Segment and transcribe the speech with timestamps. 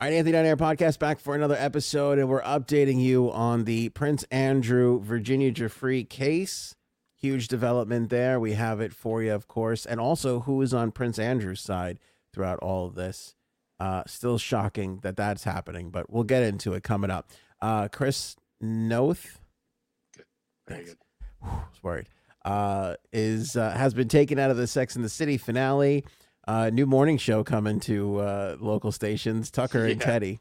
[0.00, 3.64] All right, Anthony Down Air podcast back for another episode, and we're updating you on
[3.64, 6.74] the Prince Andrew Virginia Giuffre case.
[7.20, 8.40] Huge development there.
[8.40, 11.98] We have it for you, of course, and also who is on Prince Andrew's side
[12.32, 13.34] throughout all of this.
[13.78, 17.28] Uh, still shocking that that's happening, but we'll get into it coming up.
[17.60, 19.38] Uh, Chris Noth,
[20.16, 20.24] good,
[20.66, 20.96] Very good.
[21.42, 22.06] I was worried,
[22.46, 26.06] uh, is uh, has been taken out of the Sex and the City finale.
[26.50, 29.52] Uh, new morning show coming to uh, local stations.
[29.52, 30.04] Tucker and Yeah.
[30.04, 30.40] Teddy.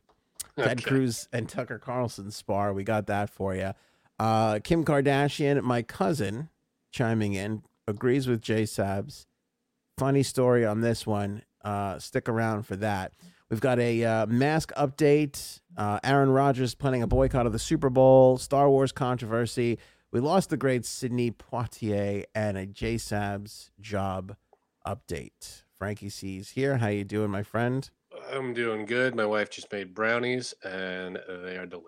[0.57, 0.83] Ted Okay.
[0.89, 2.73] Cruz and Tucker Carlson spar.
[2.73, 3.73] We got that for you.
[4.17, 6.49] Uh, Kim Kardashian, my cousin,
[6.91, 9.27] chiming in, agrees with Jay Sabs.
[9.99, 11.43] Funny story on this one.
[11.63, 13.13] Uh, stick around for that.
[13.51, 15.59] We've got a uh, mask update.
[15.77, 18.39] Uh, Aaron Rodgers planning a boycott of the Super Bowl.
[18.39, 19.77] Star Wars controversy.
[20.11, 24.35] We lost the great Sidney Poitier and a J Sabs job
[24.87, 25.61] update.
[25.79, 26.77] Frankie C's here.
[26.77, 27.89] How you doing, my friend?
[28.33, 29.15] I'm doing good.
[29.15, 31.83] My wife just made brownies, and they are delish.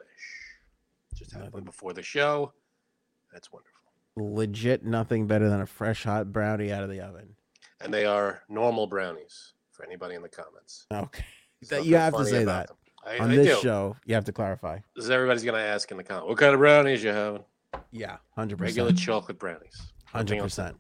[1.14, 2.54] Just had one before the show.
[3.34, 3.70] That's wonderful.
[4.16, 7.36] Legit, nothing better than a fresh hot brownie out of the oven.
[7.82, 10.86] And they are normal brownies for anybody in the comments.
[10.92, 11.26] Okay.
[11.70, 12.72] That- you have to say that.
[13.06, 13.62] I, On I this do.
[13.62, 14.78] show, you have to clarify.
[14.96, 16.30] This is everybody's going to ask in the comments.
[16.30, 17.44] What kind of brownies you having?
[17.92, 18.78] Yeah, hundred percent.
[18.78, 19.92] Regular chocolate brownies.
[20.06, 20.78] Hundred percent.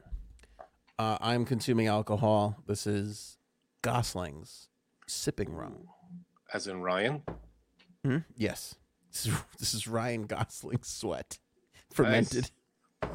[1.02, 2.58] Uh, I'm consuming alcohol.
[2.68, 3.40] This is
[3.82, 4.68] Gosling's
[5.08, 5.88] sipping rum.
[6.54, 7.24] As in Ryan.
[8.06, 8.18] Hmm?
[8.38, 8.76] Yes,
[9.12, 11.40] this is, this is Ryan Gosling's sweat,
[11.92, 12.52] fermented.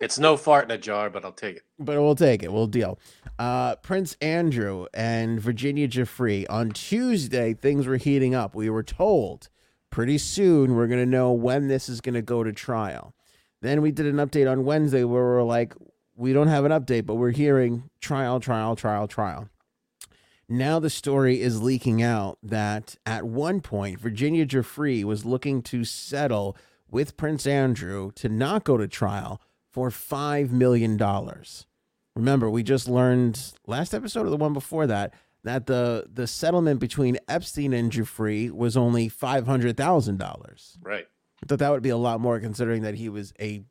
[0.00, 1.62] It's no fart in a jar, but I'll take it.
[1.78, 2.50] But we'll take it.
[2.50, 2.98] We'll deal.
[3.38, 7.52] Uh, Prince Andrew and Virginia Giuffre on Tuesday.
[7.52, 8.54] Things were heating up.
[8.54, 9.50] We were told
[9.90, 13.14] pretty soon we're going to know when this is going to go to trial.
[13.60, 15.74] Then we did an update on Wednesday where we're like,
[16.16, 19.48] we don't have an update, but we're hearing trial, trial, trial, trial.
[20.48, 25.84] Now the story is leaking out that at one point Virginia Giuffre was looking to
[25.84, 26.56] settle
[26.88, 29.40] with Prince Andrew to not go to trial
[29.72, 31.66] for five million dollars.
[32.14, 35.12] Remember, we just learned last episode or the one before that
[35.42, 40.78] that the the settlement between Epstein and Giuffre was only five hundred thousand dollars.
[40.80, 41.06] Right.
[41.42, 43.64] I thought that would be a lot more considering that he was a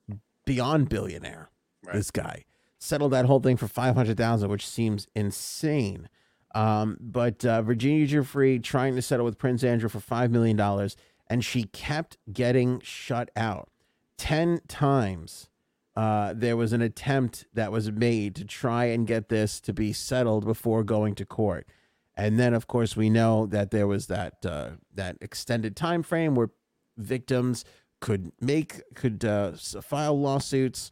[0.45, 1.49] beyond billionaire.
[1.85, 1.95] Right.
[1.95, 2.45] This guy
[2.79, 6.09] settled that whole thing for five hundred thousand, which seems insane.
[6.53, 10.95] Um, but uh, Virginia Giuffre trying to settle with Prince Andrew for five million dollars,
[11.27, 13.69] and she kept getting shut out
[14.17, 15.49] ten times.
[15.95, 19.93] Uh, there was an attempt that was made to try and get this to be
[19.93, 21.67] settled before going to court,
[22.15, 26.35] and then of course we know that there was that uh, that extended time frame
[26.35, 26.51] where
[26.97, 27.65] victims
[28.01, 30.91] could make could uh, file lawsuits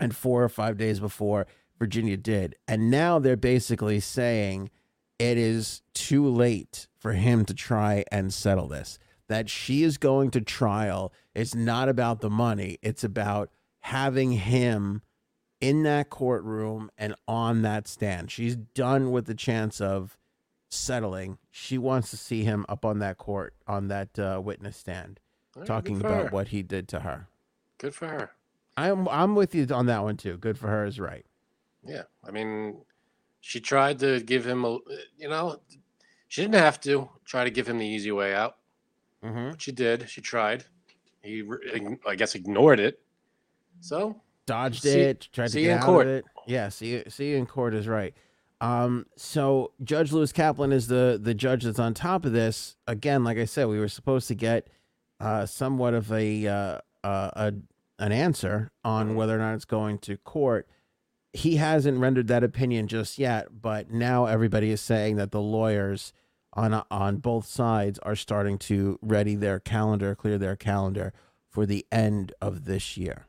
[0.00, 1.46] and four or five days before
[1.78, 2.56] Virginia did.
[2.66, 4.70] And now they're basically saying
[5.18, 8.98] it is too late for him to try and settle this.
[9.28, 11.12] That she is going to trial.
[11.34, 13.50] It's not about the money, it's about
[13.80, 15.02] having him
[15.60, 18.30] in that courtroom and on that stand.
[18.30, 20.16] She's done with the chance of
[20.70, 21.38] settling.
[21.50, 25.20] She wants to see him up on that court, on that uh, witness stand,
[25.54, 26.30] right, talking about her.
[26.30, 27.28] what he did to her.
[27.78, 28.30] Good for her.
[28.76, 30.36] I'm I'm with you on that one too.
[30.38, 31.24] Good for her is right.
[31.84, 32.82] Yeah, I mean,
[33.40, 34.78] she tried to give him a,
[35.18, 35.60] you know,
[36.28, 38.56] she didn't have to try to give him the easy way out,
[39.24, 39.50] Mm-hmm.
[39.50, 40.08] but she did.
[40.08, 40.64] She tried.
[41.22, 41.42] He,
[42.06, 43.00] I guess, ignored it.
[43.80, 46.06] So Dodged See- it, tried to see get in out court.
[46.06, 46.24] of it.
[46.46, 48.14] Yeah, see you- see you in court is right.
[48.62, 52.76] Um, so Judge Lewis Kaplan is the the judge that's on top of this.
[52.86, 54.68] Again, like I said, we were supposed to get
[55.18, 57.52] uh, somewhat of a uh, uh, a
[58.00, 59.14] an answer on Mhm.
[59.14, 60.66] whether or not it's going to court.
[61.32, 66.12] He hasn't rendered that opinion just yet, but now everybody is saying that the lawyers
[66.54, 71.12] on on both sides are starting to ready their calendar, clear their calendar
[71.48, 73.26] for the end of this year.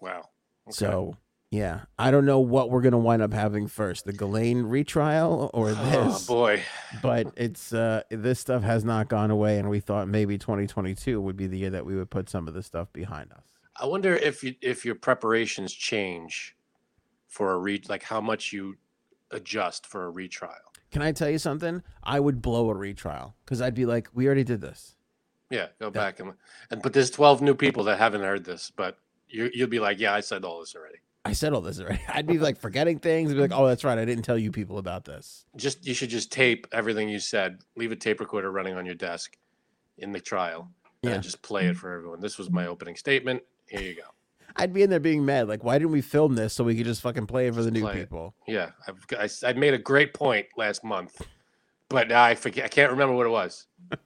[0.00, 0.20] wow.
[0.66, 0.72] Okay.
[0.72, 1.16] So
[1.50, 5.72] yeah, I don't know what we're gonna wind up having first, the Ghislaine retrial or
[5.72, 6.28] this.
[6.28, 6.62] oh boy,
[7.02, 11.36] but it's uh, this stuff has not gone away, and we thought maybe 2022 would
[11.36, 13.44] be the year that we would put some of this stuff behind us.
[13.80, 16.56] I wonder if you, if your preparations change
[17.28, 18.76] for a re like how much you
[19.30, 20.54] adjust for a retrial.
[20.90, 21.82] Can I tell you something?
[22.02, 24.94] I would blow a retrial because I'd be like, we already did this.
[25.50, 26.32] Yeah, go back and
[26.70, 28.98] and but there's 12 new people that haven't heard this, but
[29.28, 30.98] you you'll be like, yeah, I said all this already.
[31.24, 32.00] I said all this already.
[32.08, 33.30] I'd be like forgetting things.
[33.30, 33.98] I'd be like, oh, that's right.
[33.98, 35.44] I didn't tell you people about this.
[35.56, 37.58] Just you should just tape everything you said.
[37.76, 39.36] Leave a tape recorder running on your desk
[39.98, 40.70] in the trial,
[41.02, 41.18] and Yeah.
[41.18, 42.20] just play it for everyone.
[42.20, 43.42] This was my opening statement.
[43.68, 44.02] Here you go.
[44.56, 45.46] I'd be in there being mad.
[45.48, 47.70] Like, why didn't we film this so we could just fucking play it for the
[47.70, 48.00] new play it.
[48.00, 48.34] people?
[48.46, 49.06] Yeah, I've,
[49.44, 51.20] I, I made a great point last month.
[51.88, 52.64] but now I forget.
[52.64, 53.66] I can't remember what it was.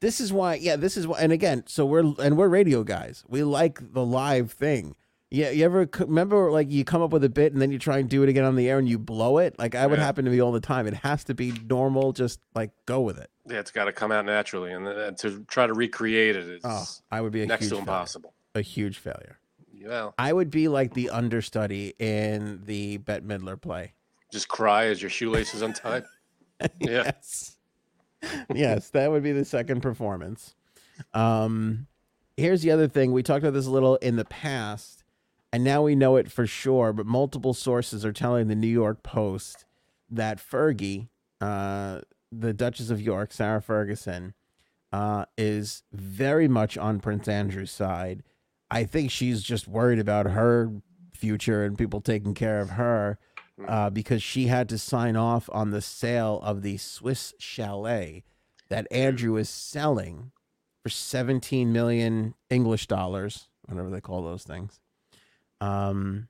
[0.00, 1.18] This is why, yeah, this is why.
[1.18, 3.24] And again, so we're and we're radio guys.
[3.26, 4.94] We like the live thing.
[5.28, 7.98] Yeah, you ever remember like you come up with a bit and then you try
[7.98, 9.58] and do it again on the air and you blow it?
[9.58, 10.04] Like I would Yeah.
[10.04, 10.86] happen to me all the time.
[10.86, 12.12] It has to be normal.
[12.12, 13.28] Just like go with it.
[13.48, 16.84] Yeah, it's got to come out naturally, and, to try to recreate it is Oh,
[17.10, 18.34] I would be a next to impossible.
[18.58, 19.38] A huge failure.
[19.86, 23.92] Well, I would be like the understudy in the Bette Midler play.
[24.32, 26.04] just cry as your shoelaces untied.
[26.80, 27.12] Yeah.
[27.14, 27.56] Yes.
[28.52, 30.56] yes, that would be the second performance.
[31.14, 31.86] Um,
[32.36, 33.12] here's the other thing.
[33.12, 35.04] We talked about this a little in the past,
[35.52, 36.92] and now we know it for sure.
[36.92, 39.66] But multiple sources are telling the New York Post
[40.10, 41.06] that Fergie,
[41.40, 42.00] uh,
[42.32, 44.34] the Duchess of York, Sarah Ferguson,
[44.92, 48.24] uh, is very much on Prince Andrew's side.
[48.70, 50.70] I think she's just worried about her
[51.14, 53.18] future and people taking care of her
[53.66, 58.24] uh, because she had to sign off on the sale of the Swiss chalet
[58.68, 60.30] that Andrew is selling
[60.82, 64.80] for 17 million English dollars, whatever they call those things.
[65.60, 66.28] Um,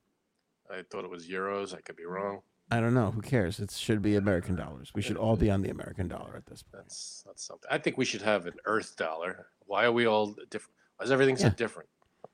[0.71, 1.75] I thought it was euros.
[1.77, 2.41] I could be wrong.
[2.71, 3.11] I don't know.
[3.11, 3.61] Who cares?
[3.61, 4.93] It should be American dollars.
[4.95, 6.85] We should all be on the American dollar at this point.
[6.85, 7.69] That's that's something.
[7.71, 9.47] I think we should have an Earth dollar.
[9.67, 10.75] Why are we all different?
[10.97, 11.55] Why is everything so Yeah.
[11.57, 11.89] different?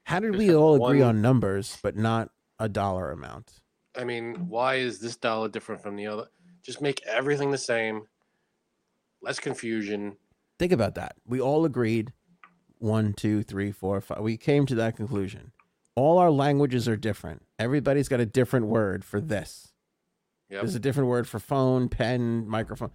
[0.04, 3.60] How did we all agree one- on numbers, but not a dollar amount?
[3.96, 6.28] I mean, why is this dollar different from the other?
[6.62, 8.06] Just make everything the same.
[9.22, 10.16] Less confusion.
[10.58, 11.16] Think about that.
[11.26, 12.12] We all agreed
[12.78, 14.20] one, two, three, four, five.
[14.20, 15.52] We came to that conclusion.
[15.94, 17.42] All our languages are different.
[17.58, 19.72] Everybody's got a different word for this.
[20.50, 20.62] Yep.
[20.62, 22.90] There's a different word for phone, pen, microphone.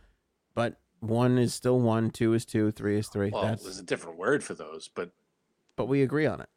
[0.54, 3.32] But one is still one, two is two, three is three.
[3.32, 5.12] Well, That's there's a different word for those, but
[5.76, 6.50] but we agree on it.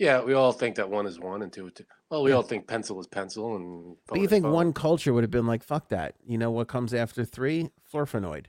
[0.00, 1.84] Yeah, we all think that one is one and two is two.
[2.08, 3.96] Well, we all think pencil is pencil and.
[4.08, 6.14] But you think one culture would have been like, fuck that.
[6.26, 7.70] You know what comes after three?
[7.92, 8.46] Flurfanoid.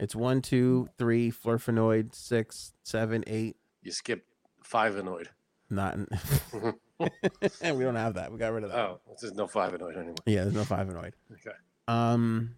[0.00, 3.56] It's one, two, three, flurfanoid, six, seven, eight.
[3.82, 4.24] You skip
[4.62, 5.28] five annoyed.
[5.68, 5.98] Not
[6.98, 7.08] we
[7.60, 8.32] don't have that.
[8.32, 8.78] We got rid of that.
[8.78, 10.16] Oh, there's no five annoyed anymore.
[10.24, 11.12] Yeah, there's no fivanoid.
[11.32, 11.56] Okay.
[11.86, 12.54] Um,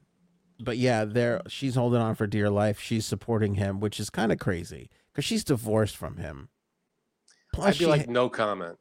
[0.61, 2.79] but yeah, there she's holding on for dear life.
[2.81, 6.49] She's supporting him, which is kind of crazy because she's divorced from him.
[7.57, 8.79] Plus, I'd be like, no comment.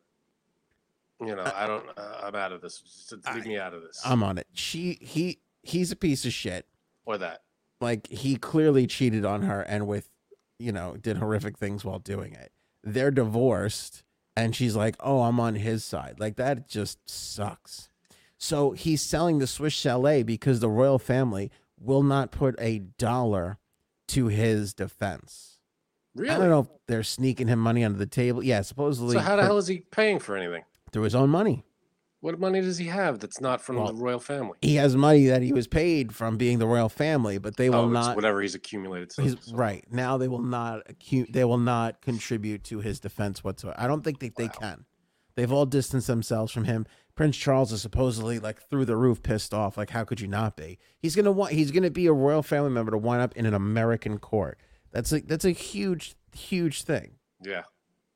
[1.22, 1.86] You know, I don't.
[1.98, 2.80] Uh, I'm out of this.
[2.80, 4.02] Just leave I- me out of this.
[4.06, 4.48] I'm on it.
[4.54, 6.66] She he he's a piece of shit.
[7.06, 7.42] or that.
[7.82, 10.10] Like he clearly cheated on her and with,
[10.60, 12.52] you know, did horrific things while doing it.
[12.84, 14.04] They're divorced,
[14.36, 17.90] and she's like, "Oh, I'm on his side." Like that just sucks.
[18.38, 21.50] So he's selling the Swiss chalet because the royal family
[21.80, 23.58] will not put a dollar
[24.10, 25.55] to his defense.
[26.16, 26.34] Really?
[26.34, 28.42] I don't know if they're sneaking him money under the table.
[28.44, 30.64] Yeah, supposedly So how the hell is he paying for anything?
[30.92, 31.66] through his own money.
[32.22, 34.58] What money does he have that's not from Well, the royal family?
[34.62, 37.80] He has money that he was paid from being the royal family, but they will
[37.80, 38.16] oh, not.
[38.16, 39.12] whatever he's accumulated.
[39.12, 40.18] since- He's right now.
[40.18, 41.34] They will not acute.
[41.34, 43.76] They will not contribute to his defense whatsoever.
[43.80, 44.54] I don't think that they Wow.
[44.60, 44.86] can.
[45.36, 46.88] They've all distanced themselves from him.
[47.14, 49.78] Prince Charles is supposedly like through the roof pissed off.
[49.78, 50.80] Like, how could you not be?
[50.98, 51.52] He's gonna want.
[51.54, 54.58] He's gonna be a royal family member to wind up in an American court.
[54.96, 57.16] That's a that's a huge huge thing.
[57.44, 57.64] Yeah.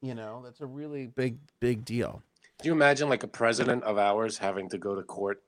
[0.01, 2.23] You know, that's a really big big deal.
[2.61, 5.43] Do you imagine like a president of ours having to go to court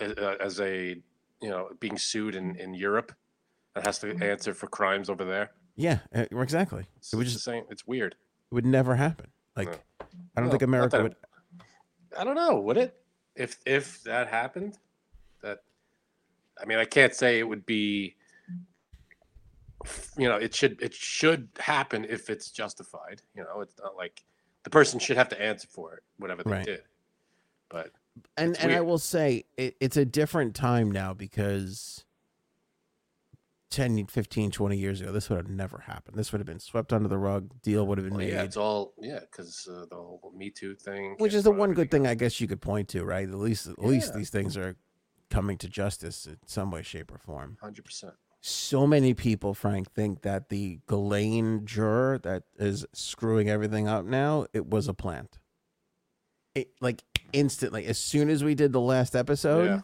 [0.00, 0.96] as, uh, a,
[1.40, 3.12] you know, being sued in, in Europe
[3.76, 5.52] and has to answer for crimes over there?
[5.76, 6.86] Yeah, uh, exactly.
[6.96, 7.46] It's It would just.
[7.46, 8.16] It's weird.
[8.50, 9.28] it would never happen.
[9.56, 10.06] Like, No.
[10.36, 11.16] I don't No, think America that- would.
[12.18, 12.58] I don't know.
[12.60, 13.00] Would it?
[13.36, 14.78] If if that happened,
[15.42, 15.60] that
[16.60, 18.16] I mean, I can't say it would be.
[20.16, 23.22] You know, it should it should happen if it's justified.
[23.34, 24.22] You know, it's not like
[24.64, 26.66] the person should have to answer for it, whatever they Right.
[26.66, 26.82] did.
[27.68, 27.90] But
[28.36, 32.04] and It's and I will say it, it's a different time now because
[33.70, 36.92] 10 15 20 years ago this would have never happened this would have been swept
[36.92, 39.86] under the rug deal would have been well, made yeah, it's all yeah, because uh,
[39.88, 42.02] the whole Me Too thing, which is the one good everything.
[42.02, 44.74] thing i guess you could point to right at least at least these things are
[45.30, 48.14] coming to justice in some way shape or form Hundred percent.
[48.40, 54.46] So many people frank think that the Ghislaine juror that is screwing everything up now
[54.52, 55.38] it was a plant
[56.54, 59.80] it, like instantly as soon as we did the last episode Yeah.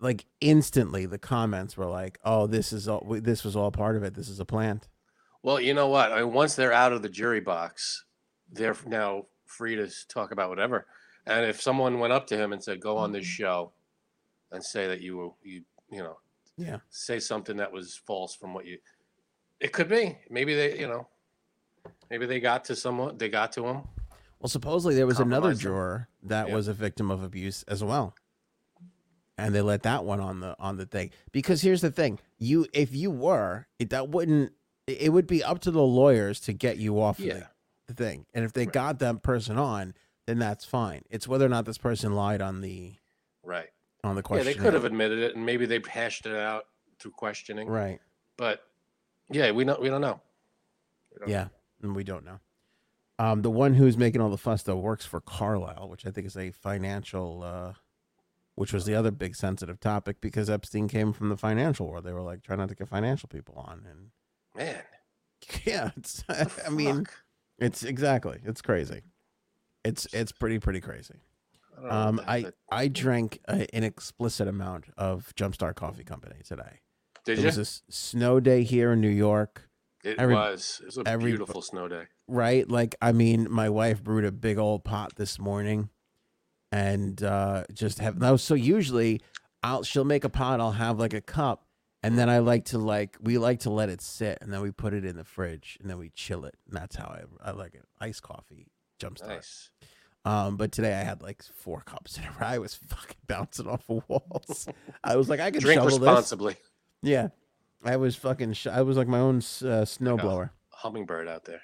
[0.00, 4.02] like instantly the comments were like oh this is all this was all part of
[4.02, 4.88] it this is a plant
[5.42, 6.10] Well, you know what?
[6.10, 8.06] I mean, once they're out of the jury box,
[8.50, 10.86] they're now free to talk about whatever.
[11.26, 13.44] And if someone went up to him and said, "Go on this mm-hmm.
[13.44, 13.72] show,"
[14.52, 16.16] and say that you were you you know
[16.56, 18.78] yeah say something that was false from what you,
[19.60, 20.18] it could be.
[20.30, 21.06] Maybe they you know,
[22.10, 23.18] maybe they got to someone.
[23.18, 23.82] They got to him.
[24.40, 26.54] well supposedly there was another juror that Yeah.
[26.54, 28.14] was a victim of abuse as well
[29.36, 32.66] and they let that one on the on the thing because here's the thing you
[32.72, 34.52] if you were, it, that wouldn't.
[34.86, 37.34] It it would be up to the lawyers to get you off Yeah.
[37.34, 37.46] the,
[37.88, 38.72] the thing, and if they Right.
[38.72, 39.94] got that person on,
[40.26, 41.02] then that's fine.
[41.10, 42.94] It's whether or not this person lied on the
[43.42, 43.70] Right.
[44.06, 44.46] On the Yeah, question.
[44.46, 46.66] they could have admitted it, and maybe they hashed it out
[46.98, 47.68] through questioning.
[47.68, 48.00] right.
[48.36, 48.60] But
[49.30, 49.80] yeah, we don't.
[49.80, 50.20] We don't know.
[51.12, 51.48] We don't Yeah,
[51.82, 52.40] and we don't know.
[53.18, 56.26] Um, the one who's making all the fuss though works for Carlisle, which I think
[56.26, 57.72] is a financial, uh,
[58.56, 62.04] which was the other big sensitive topic because Epstein came from the financial world.
[62.04, 64.10] They were like trying not to get financial people on, and
[64.56, 64.82] Man.
[65.64, 66.24] yeah, it's.
[66.66, 67.14] I mean, fuck?
[67.60, 68.40] it's exactly.
[68.44, 69.02] It's crazy.
[69.84, 71.14] It's it's pretty pretty crazy.
[71.82, 76.80] I Um, I I drank a, an explicit amount of Jumpstart Coffee Company today.
[77.24, 77.46] did it you?
[77.46, 79.68] was a s- snow day here in New York.
[80.04, 80.78] it every- was.
[80.82, 82.04] It was a every- beautiful snow day.
[82.28, 82.68] right?
[82.68, 85.88] Like, I mean, my wife brewed a big old pot this morning,
[86.72, 88.36] and uh, just have no.
[88.36, 89.20] So usually,
[89.62, 90.60] I'll she'll make a pot.
[90.60, 91.66] I'll have like a cup,
[92.02, 94.70] and then I like to like we like to let it sit, and then we
[94.70, 96.54] put it in the fridge, and then we chill it.
[96.66, 97.84] And that's how I I like it.
[98.00, 98.66] Iced coffee,
[99.00, 99.28] jumpstart.
[99.28, 99.70] Nice.
[100.24, 102.46] Um, but today I had like four cups in a row.
[102.46, 104.66] I was fucking bouncing off of walls.
[105.02, 106.00] I was like, I can Drink shovel this.
[106.00, 106.56] responsibly.
[107.02, 107.28] Yeah,
[107.84, 108.54] I was fucking.
[108.54, 110.50] Sh- I was like my own uh, snowblower.
[110.70, 111.60] Hummingbird out there.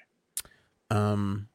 [0.89, 1.47] Um,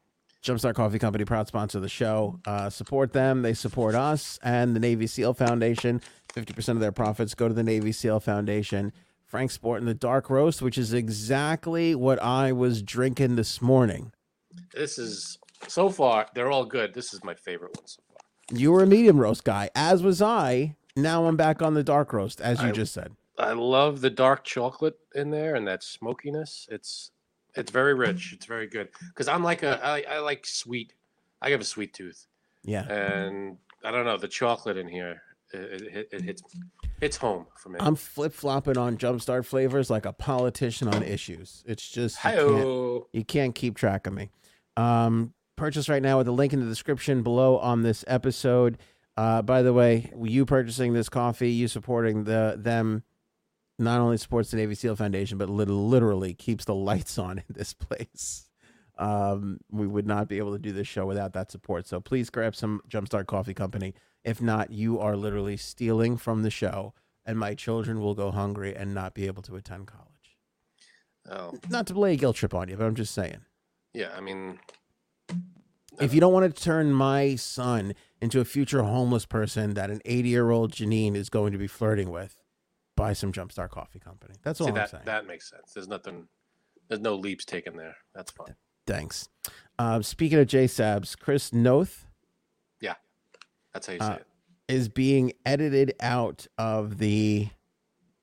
[0.42, 2.40] Jumpstart Coffee Company, proud sponsor of the show.
[2.46, 3.42] Uh, support them.
[3.42, 6.00] They support us and the Navy SEAL Foundation.
[6.34, 8.92] 50% of their profits go to the Navy SEAL Foundation.
[9.25, 14.12] Frank Sport and the Dark Roast, which is exactly what I was drinking this morning.
[14.72, 16.26] This is so far.
[16.34, 16.94] They're all good.
[16.94, 18.18] This is my favorite one so far.
[18.58, 20.76] You were a medium roast guy, as was I.
[20.96, 23.12] Now I'm back on the dark roast, as you I- just said.
[23.38, 26.66] I love the dark chocolate in there and that smokiness.
[26.70, 27.10] It's
[27.54, 28.32] it's very rich.
[28.32, 30.94] It's very good because I'm like a I, I like sweet.
[31.42, 32.26] I have a sweet tooth,
[32.64, 32.84] Yeah.
[32.90, 35.20] and I don't know the chocolate in here.
[35.52, 36.42] It, it, it hits
[36.98, 37.76] hits home for me.
[37.78, 41.62] I'm flip flopping on Jumpstart flavors like a politician on issues.
[41.66, 42.16] It's just.
[42.25, 44.30] you can't- You can't keep track of me.
[44.78, 48.78] Um, purchase right now with the link in the description below on this episode.
[49.16, 53.02] Uh, by the way, you purchasing this coffee, you supporting the them,
[53.78, 57.72] not only supports the Navy SEAL Foundation, but literally keeps the lights on in this
[57.72, 58.48] place.
[58.98, 61.86] Um, we would not be able to do this show without that support.
[61.86, 63.94] So please grab some Jumpstart Coffee Company.
[64.25, 66.94] If not, you are literally stealing from the show,
[67.25, 70.06] and my children will go hungry and not be able to attend college.
[71.30, 73.40] Oh Not to lay a guilt trip on you, but I'm just saying.
[73.92, 74.58] yeah, I mean
[76.00, 80.00] if you don't want to turn my son into a future homeless person that an
[80.04, 82.42] 80 year old Janine is going to be flirting with,
[82.96, 84.34] buy some Jumpstart Coffee Company.
[84.42, 85.02] That's all see I'm that saying.
[85.06, 85.72] that makes sense.
[85.74, 86.28] There's nothing.
[86.88, 87.96] There's no leaps taken there.
[88.14, 88.54] That's fine.
[88.86, 89.28] Thanks.
[89.78, 92.06] Uh, speaking of J Sabs, Chris Noth
[92.80, 92.94] Yeah,
[93.72, 94.26] That's how you Uh, say it.
[94.68, 97.48] is being edited out of the.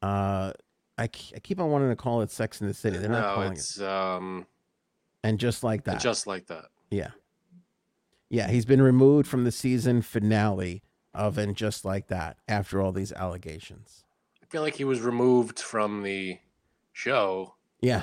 [0.02, 0.54] Uh,
[0.98, 2.98] I, I keep on wanting to call it Sex in the City.
[2.98, 3.82] They're not no, calling it.
[3.82, 4.46] um
[5.24, 6.00] And just like that.
[6.02, 6.66] just like that.
[6.92, 7.12] Yeah.
[8.34, 10.82] Yeah, he's been removed from the season finale
[11.14, 14.06] of And Just Like That after all these allegations.
[14.42, 16.40] I feel like he was removed from the
[16.92, 18.02] show Yeah,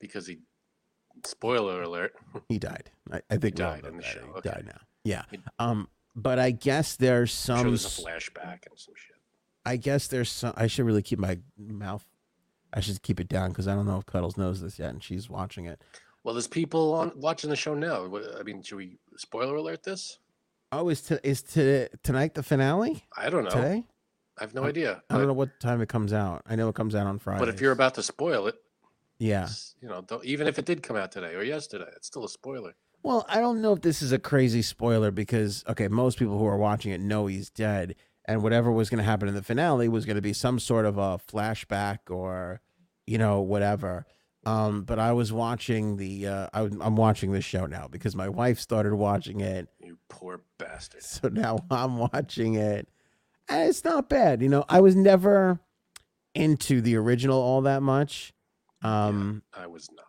[0.00, 0.38] because he.
[1.24, 2.12] Spoiler alert.
[2.48, 2.90] he died.
[3.12, 4.12] I, I think all died in the that.
[4.12, 4.50] show, He okay.
[4.50, 4.80] died now.
[5.04, 5.22] Yeah.
[5.30, 7.58] He- Um, but I guess there's some.
[7.58, 9.16] sure there's a flashback and some shit.
[9.64, 10.54] I guess there's some.
[10.56, 12.04] I should really keep my mouth.
[12.72, 15.02] I should keep it down because I don't know if Cuddles knows this yet, and
[15.02, 15.80] she's watching it.
[16.26, 18.10] Well, there's people on watching the show now.
[18.36, 20.18] I mean, should we spoiler alert this?
[20.72, 23.04] Oh, is to, is to, tonight the finale?
[23.16, 23.50] I don't know.
[23.50, 23.84] Today?
[24.36, 25.04] I have no I- idea.
[25.08, 26.42] I don't know what time it comes out.
[26.44, 27.38] I know it comes out on Friday.
[27.38, 28.56] but if you're about to spoil it,
[29.20, 29.48] yeah.
[29.80, 32.28] you know, don't, even if it did come out today or yesterday, it's still a
[32.28, 32.74] spoiler.
[33.04, 36.46] Well, I don't know if this is a crazy spoiler because okay, most people who
[36.46, 39.86] are watching it know he's dead, and whatever was going to happen in the finale
[39.88, 42.62] was going to be some sort of a flashback or,
[43.06, 44.06] you know, whatever.
[44.46, 48.28] Um, but I was watching the uh, I, I'm watching this show now because my
[48.28, 51.02] wife started watching it, You poor bastard.
[51.02, 52.88] so now I'm watching it,
[53.48, 54.40] and it's not bad.
[54.42, 55.58] You know, I was never
[56.34, 58.32] into the original all that much.
[58.82, 60.04] Um, I was not.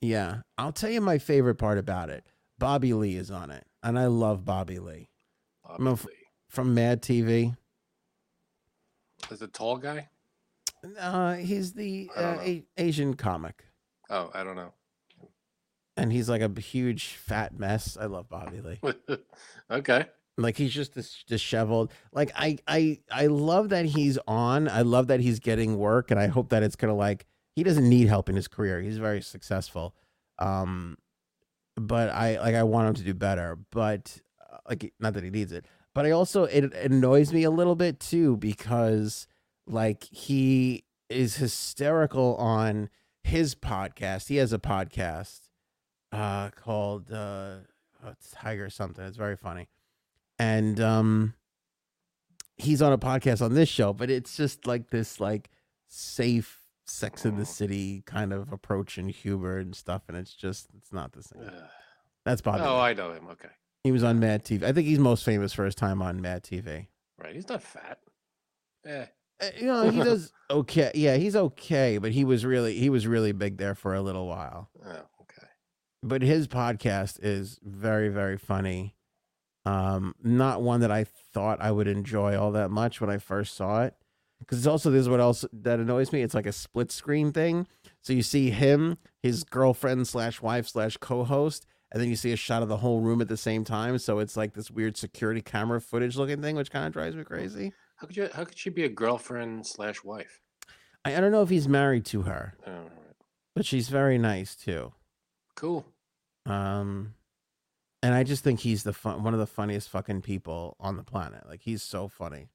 [0.00, 2.24] yeah, I'll tell you my favorite part about it.
[2.58, 5.10] Bobby Lee is on it, and I love Bobby Lee
[5.68, 6.12] I'm a f- Obviously.
[6.48, 7.54] from Mad TV.
[9.30, 10.08] Is the tall guy?
[10.98, 12.42] Uh, he's the I don't uh, know.
[12.42, 13.64] a- Asian comic,
[14.10, 14.72] Oh, I don't know.
[15.96, 17.96] and he's like a huge fat mess.
[18.00, 18.80] I love Bobby Lee.
[19.70, 20.06] okay.
[20.38, 21.90] Like he's just dis- disheveled.
[22.12, 24.68] Like I, I, I love that he's on.
[24.68, 27.24] I love that he's getting work, and I hope that it's gonna like
[27.54, 28.82] he doesn't need help in his career.
[28.82, 29.94] He's very successful.
[30.38, 30.98] Um,
[31.76, 33.58] but I like I want him to do better.
[33.70, 34.20] But
[34.52, 35.64] uh, like not that he needs it,
[35.94, 39.26] but I also it, it annoys me a little bit too because
[39.66, 42.88] like he is hysterical on
[43.22, 44.28] his podcast.
[44.28, 45.40] He has a podcast
[46.12, 47.56] uh called uh
[48.04, 49.04] oh, Tiger something.
[49.04, 49.68] It's very funny.
[50.38, 51.34] And um
[52.56, 55.50] he's on a podcast on this show, but it's just like this like
[55.88, 60.68] safe sex in the city kind of approach and humor and stuff and it's just
[60.76, 61.50] it's not the same.
[62.24, 62.62] That's Bobby.
[62.64, 63.26] oh, I know him.
[63.32, 63.48] Okay,
[63.84, 64.62] he was on Mad TV.
[64.64, 66.86] I think he's most famous for his time on Mad TV.
[67.18, 67.34] right.
[67.34, 67.98] He's not fat.
[68.84, 69.06] Eh.
[69.40, 70.90] Uh, you know, he does okay.
[70.94, 74.26] Yeah, he's okay, but he was really he was really big there for a little
[74.26, 74.70] while.
[74.84, 75.48] Oh, okay.
[76.02, 78.94] But his podcast is very very funny.
[79.64, 83.56] Um, not one that I thought I would enjoy all that much when I first
[83.56, 83.94] saw it,
[84.38, 86.22] because it's also this is what else that annoys me.
[86.22, 87.66] It's like a split screen thing.
[88.00, 92.36] So you see him, his girlfriend slash wife slash co-host, and then you see a
[92.36, 93.98] shot of the whole room at the same time.
[93.98, 97.24] So it's like this weird security camera footage looking thing, which kind of drives me
[97.24, 97.72] crazy.
[97.96, 98.28] How could you?
[98.32, 100.40] How could she be a girlfriend slash wife?
[101.04, 102.54] I, I don't know if he's married to her.
[102.66, 102.90] Oh, all right.
[103.54, 104.92] but she's very nice too.
[105.54, 105.84] Cool.
[106.44, 107.14] Um,
[108.02, 111.02] and I just think he's the fun, one of the funniest fucking people on the
[111.02, 111.48] planet.
[111.48, 112.50] Like he's so funny.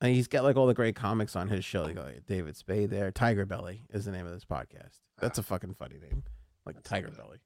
[0.00, 1.82] And he's got like all the great comics on his show.
[1.82, 3.10] Like uh, David Spade there.
[3.10, 5.00] Tiger Belly is the name of this podcast.
[5.20, 6.22] That's a fucking funny name.
[6.64, 7.16] Like That's Tiger good.
[7.16, 7.38] Belly.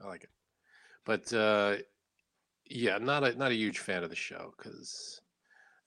[0.00, 0.30] I like it.
[1.04, 1.76] But uh,
[2.70, 5.20] yeah, not a not a huge fan of the show because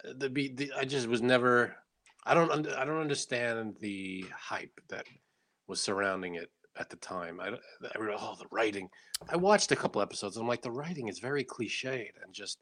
[0.04, 1.76] the, be the I just was never.
[2.24, 5.06] I don't I don't understand the hype that
[5.68, 7.40] was surrounding it at the time.
[7.40, 8.90] I, I read oh the writing.
[9.30, 10.38] I watched a couple episodes.
[10.38, 12.60] I'm like the writing is very cliched and just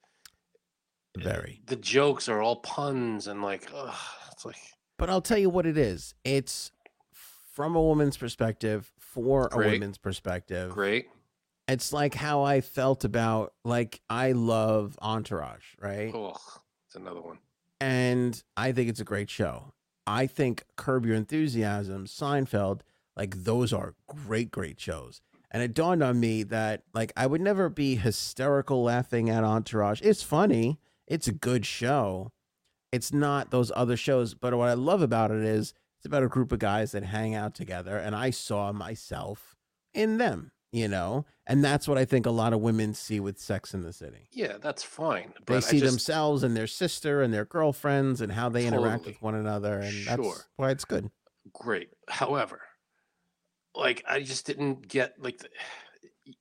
[1.17, 1.61] eh, Very.
[1.67, 3.95] the jokes are all puns and like ugh,
[4.31, 4.57] it's like
[4.97, 6.13] But I'll tell you what it is.
[6.23, 6.71] It's
[7.53, 10.71] from a woman's perspective for a woman's perspective.
[10.71, 11.07] great.
[11.67, 16.11] It's like how I felt about like I love Entourage, right?
[16.13, 16.35] Oh,
[16.89, 17.37] it's another one.
[17.79, 19.73] and I think it's a great show.
[20.07, 22.81] I think Curb Your Enthusiasm, Seinfeld,
[23.15, 25.21] like those are great, great shows.
[25.51, 30.01] And it dawned on me that like I would never be hysterical laughing at Entourage.
[30.01, 30.79] It's funny.
[31.05, 32.31] It's a good show.
[32.91, 36.27] It's not those other shows, but what I love about it is it's about a
[36.27, 39.55] group of guys that hang out together and I saw myself
[39.93, 41.25] in them, you know?
[41.47, 44.27] And that's what I think a lot of women see with Sex in the City
[44.31, 45.33] Yeah, that's fine.
[45.45, 49.05] But they see just, themselves and their sister and their girlfriends and how they interact
[49.05, 50.35] with one another and that's Sure.
[50.57, 51.09] why it's good
[51.53, 51.89] great.
[52.07, 52.61] However,
[53.75, 55.49] like I just didn't get like the,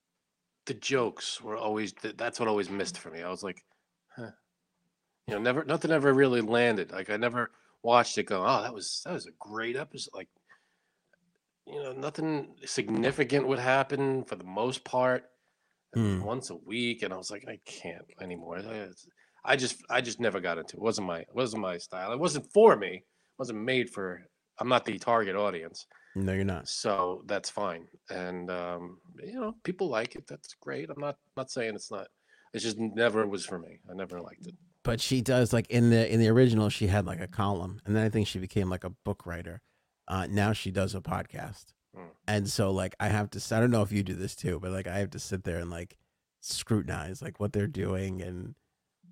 [0.65, 3.21] the jokes were always that's what always missed for me.
[3.21, 3.63] I was like,
[4.15, 4.31] huh.
[5.27, 6.91] you know, never nothing ever really landed.
[6.91, 10.13] Like I never watched it go, oh, that was that was a great episode.
[10.13, 10.29] Like,
[11.71, 15.23] you know, nothing significant would happen for the most part.
[15.95, 16.21] Hmm.
[16.21, 18.61] Once a week, and I was like, I can't anymore.
[19.43, 20.79] I, just I just never got into it.
[20.79, 20.83] it.
[20.83, 22.11] wasn't my it wasn't my style.
[22.11, 22.97] It wasn't for me.
[22.97, 24.21] It wasn't made for
[24.59, 25.87] I'm not the target audience.
[26.15, 27.87] no you're not So that's fine.
[28.11, 30.27] And um, you know, people like it.
[30.27, 30.91] That's great.
[30.91, 32.07] I'm not not saying it's not.
[32.53, 33.79] It just never was for me.
[33.89, 34.55] I never liked it.
[34.83, 37.95] but she does like in the in the original she had like a column and
[37.95, 39.61] then i think she became like a book writer
[40.09, 41.65] uh now she does a podcast.
[41.95, 42.03] Hmm.
[42.27, 44.71] and so like i have to I don't know if you do this too but
[44.71, 45.97] like i have to sit there and like
[46.41, 48.55] scrutinize like what they're doing and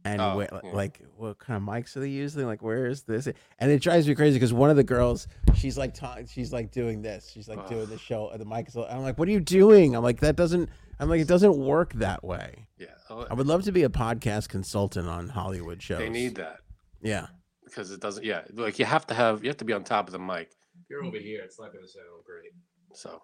[0.05, 0.69] and Oh, where, yeah.
[0.71, 2.45] like what kind of mics are they using?
[2.45, 3.27] Like where is this?
[3.59, 6.71] And it drives me crazy because one of the girls she's like ta- she's like
[6.71, 7.29] doing this.
[7.33, 9.95] She's like doing the show and the mic is i'm like what are you doing?
[9.95, 12.67] I'm like that doesn't i'm like it doesn't work that way.
[12.77, 15.99] Yeah, oh, i would love to be a podcast consultant on hollywood shows.
[15.99, 16.59] they need that.
[17.01, 17.27] Yeah.
[17.65, 18.23] Because it doesn't.
[18.23, 20.51] Yeah, like you have to have you have to be on top of the mic.
[20.87, 22.53] If you're over here, it's not going to sound great.
[22.93, 23.21] So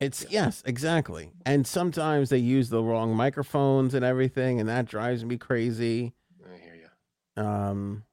[0.00, 1.32] It's yes, exactly.
[1.44, 6.14] And sometimes they use the wrong microphones and everything, and that drives me crazy.
[6.42, 7.42] I hear you.
[7.42, 8.04] Um,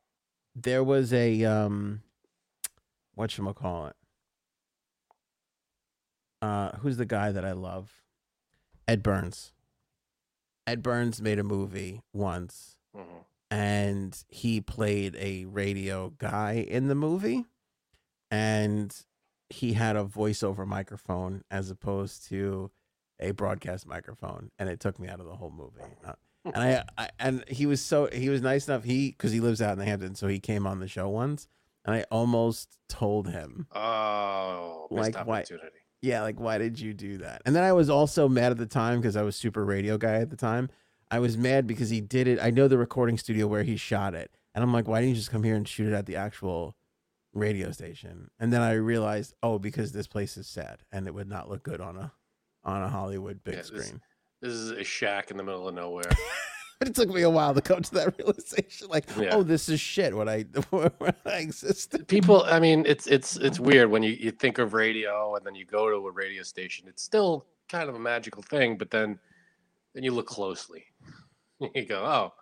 [0.55, 2.01] there was a um,
[3.13, 3.95] what call it?
[6.41, 8.01] Uh, who's the guy that I love?
[8.89, 9.53] Ed Burns.
[10.67, 13.19] Ed Burns made a movie once, hmm
[13.51, 17.45] and he played a radio guy in the movie,
[18.36, 18.95] and
[19.50, 22.71] he had a voiceover microphone as opposed to
[23.19, 25.82] a broadcast microphone, and it took me out of the whole movie.
[26.04, 28.84] Uh, and I, I and he was so he was nice enough.
[28.84, 31.48] He because he lives out in the Hamptons, so he came on the show once,
[31.86, 35.78] and I almost told him, Oh, Like, why- opportunity.
[36.02, 38.65] "Yeah, like why did you do that?" And then I was also mad at the
[38.65, 40.69] time because I was super radio guy at the time.
[41.10, 42.39] I was mad because he did it.
[42.41, 45.15] I know the recording studio where he shot it, and I'm like, why didn't you
[45.15, 46.76] just come here and shoot it at the actual
[47.36, 48.32] radio station?
[48.39, 51.62] And then I realized, oh, because this place is sad and it would not look
[51.62, 52.12] good on a
[52.63, 54.02] on a Hollywood big Yeah, this- screen.
[54.41, 56.04] This is a shack in the middle of nowhere.
[56.80, 58.88] but it took me a while to come to that realization.
[58.89, 59.34] Like, Yeah.
[59.36, 60.15] oh, this is shit.
[60.15, 60.91] When I when
[61.26, 62.08] I existed.
[62.08, 65.56] People, I mean, it's it's it's weird when you you think of radio and then
[65.56, 66.88] you go to a radio station.
[66.88, 69.17] It's still kind of a magical thing, but then
[69.93, 70.84] then you look closely.
[71.74, 72.34] You go, oh,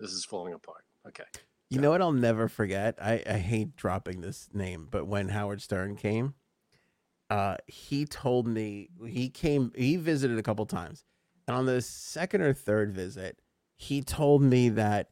[0.00, 0.84] this is falling apart.
[1.06, 1.24] Okay.
[1.70, 2.96] You know what I'll never forget?
[3.00, 6.34] I, I hate dropping this name, but when Howard Stern came,
[7.28, 11.04] uh, he told me he came, he visited a couple times.
[11.46, 13.38] And on the second or third visit,
[13.76, 15.10] he told me that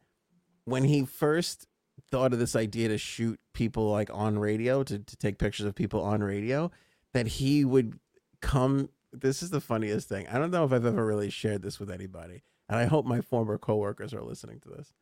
[0.65, 1.67] when he first
[2.11, 5.75] thought of this idea to shoot people like on radio, to, to take pictures of
[5.75, 6.71] people on radio,
[7.13, 7.99] that he would
[8.41, 8.89] come.
[9.13, 10.27] This is the funniest thing.
[10.29, 12.43] I don't know if I've ever really shared this with anybody.
[12.69, 14.93] And I hope my former coworkers are listening to this.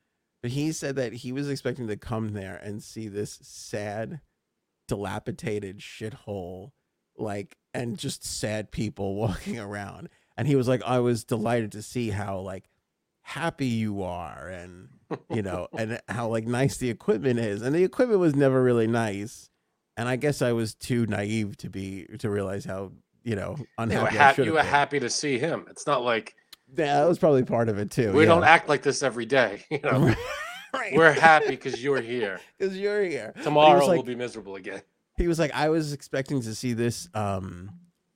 [0.45, 4.21] But he said that he was expecting to come there and see this sad,
[4.89, 6.73] dilapidated shithole,
[7.17, 10.11] like, and just sad people walking around.
[10.37, 12.69] And he was like, I was delighted to see how, like,
[13.23, 14.91] happy you are and,
[15.31, 17.63] you know, and how, like, nice the equipment is.
[17.63, 19.49] And the equipment was never really nice.
[19.97, 23.63] And I guess I was too naive to be, to realize how, you know, You
[23.63, 25.65] were, unhappy I should you were happy to see him.
[25.71, 26.35] It's not like
[26.77, 28.13] Yeah, that was probably part of it too.
[28.13, 28.29] we yeah.
[28.29, 29.65] don't act like this every day.
[29.71, 30.15] You know,
[30.75, 30.97] right.
[30.97, 32.41] we're happy because you're here.
[32.59, 33.31] because you're here.
[33.35, 34.83] But he Tomorrow like- we'll be miserable again.
[35.17, 37.71] he was like i was expecting to see this um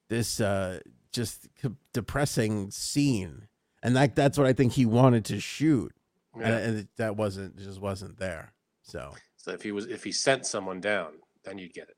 [0.09, 0.81] this uh
[1.13, 1.47] just
[1.93, 3.47] depressing scene
[3.85, 5.93] and that that's what i think he wanted to shoot
[6.35, 6.57] and, Yeah.
[6.59, 10.45] and it, that wasn't just wasn't there so So if he was if he sent
[10.47, 11.13] someone down,
[11.45, 11.97] then you'd get it.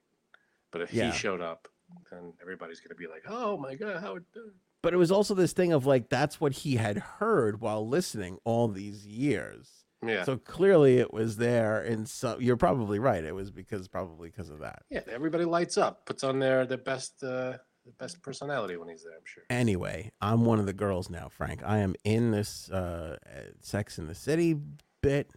[0.71, 1.11] But if Yeah.
[1.11, 1.69] he showed up,
[2.11, 4.53] then everybody's gonna be like, "Oh my god, Howard!" Stern."
[4.83, 8.39] But it was also this thing of like that's what he had heard while listening
[8.45, 13.35] all these years Yeah, so clearly it was there in so you're probably right it
[13.35, 15.01] was because probably because of that yeah.
[15.11, 19.15] Everybody lights up, puts on their their best uh, the best personality when he's there.
[19.15, 19.43] I'm sure.
[19.49, 21.63] Anyway, I'm one of the girls now, Frank.
[21.65, 24.57] I am in this uh, uh, Sex in the City
[25.03, 25.31] bit,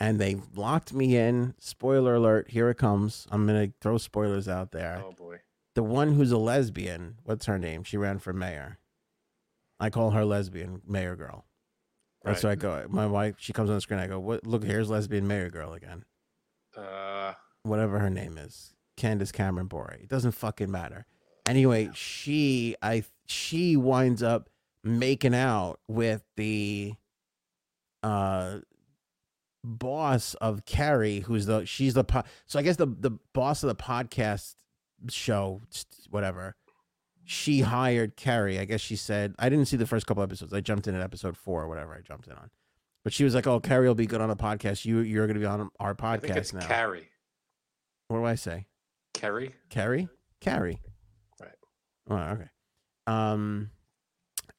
[0.00, 1.54] and they locked me in.
[1.58, 2.50] Spoiler alert!
[2.50, 3.26] Here it comes.
[3.30, 5.02] I'm gonna throw spoilers out there.
[5.04, 5.38] Oh boy.
[5.78, 7.18] The one who's a lesbian.
[7.22, 7.84] What's her name?
[7.84, 8.78] She ran for mayor.
[9.78, 11.44] I call her lesbian mayor girl.
[12.24, 12.58] That's Right.
[12.58, 12.88] what I go.
[12.88, 13.36] My wife.
[13.38, 14.00] She comes on the screen.
[14.00, 14.44] I go, "What?
[14.44, 16.04] Look, here's lesbian mayor girl again.
[16.76, 19.98] Uh, Whatever her name is, Candace Cameron Bure.
[20.02, 21.06] It doesn't fucking matter.
[21.46, 24.50] Anyway, she I she winds up
[24.82, 26.94] making out with the
[28.02, 28.58] uh
[29.62, 33.68] boss of Carrie, who's the she's the po- so I guess the the boss of
[33.68, 34.56] the podcast
[35.10, 35.62] show,
[36.10, 36.54] whatever.
[37.24, 38.58] She hired Carrie.
[38.58, 40.52] I guess she said I didn't see the first couple episodes.
[40.52, 41.94] I jumped in at episode four or whatever.
[41.94, 42.50] I jumped in on,
[43.04, 44.84] but she was like, "Oh, Carrie will be good on a podcast.
[44.84, 47.08] You you're going to be on our I think it's podcast now." Carrie.
[48.08, 48.66] what do I say?
[49.12, 49.54] Carrie.
[49.68, 50.08] Carrie?
[50.40, 50.80] Carrie.
[51.40, 51.54] Right.
[52.08, 52.48] Oh, okay.
[53.06, 53.70] Um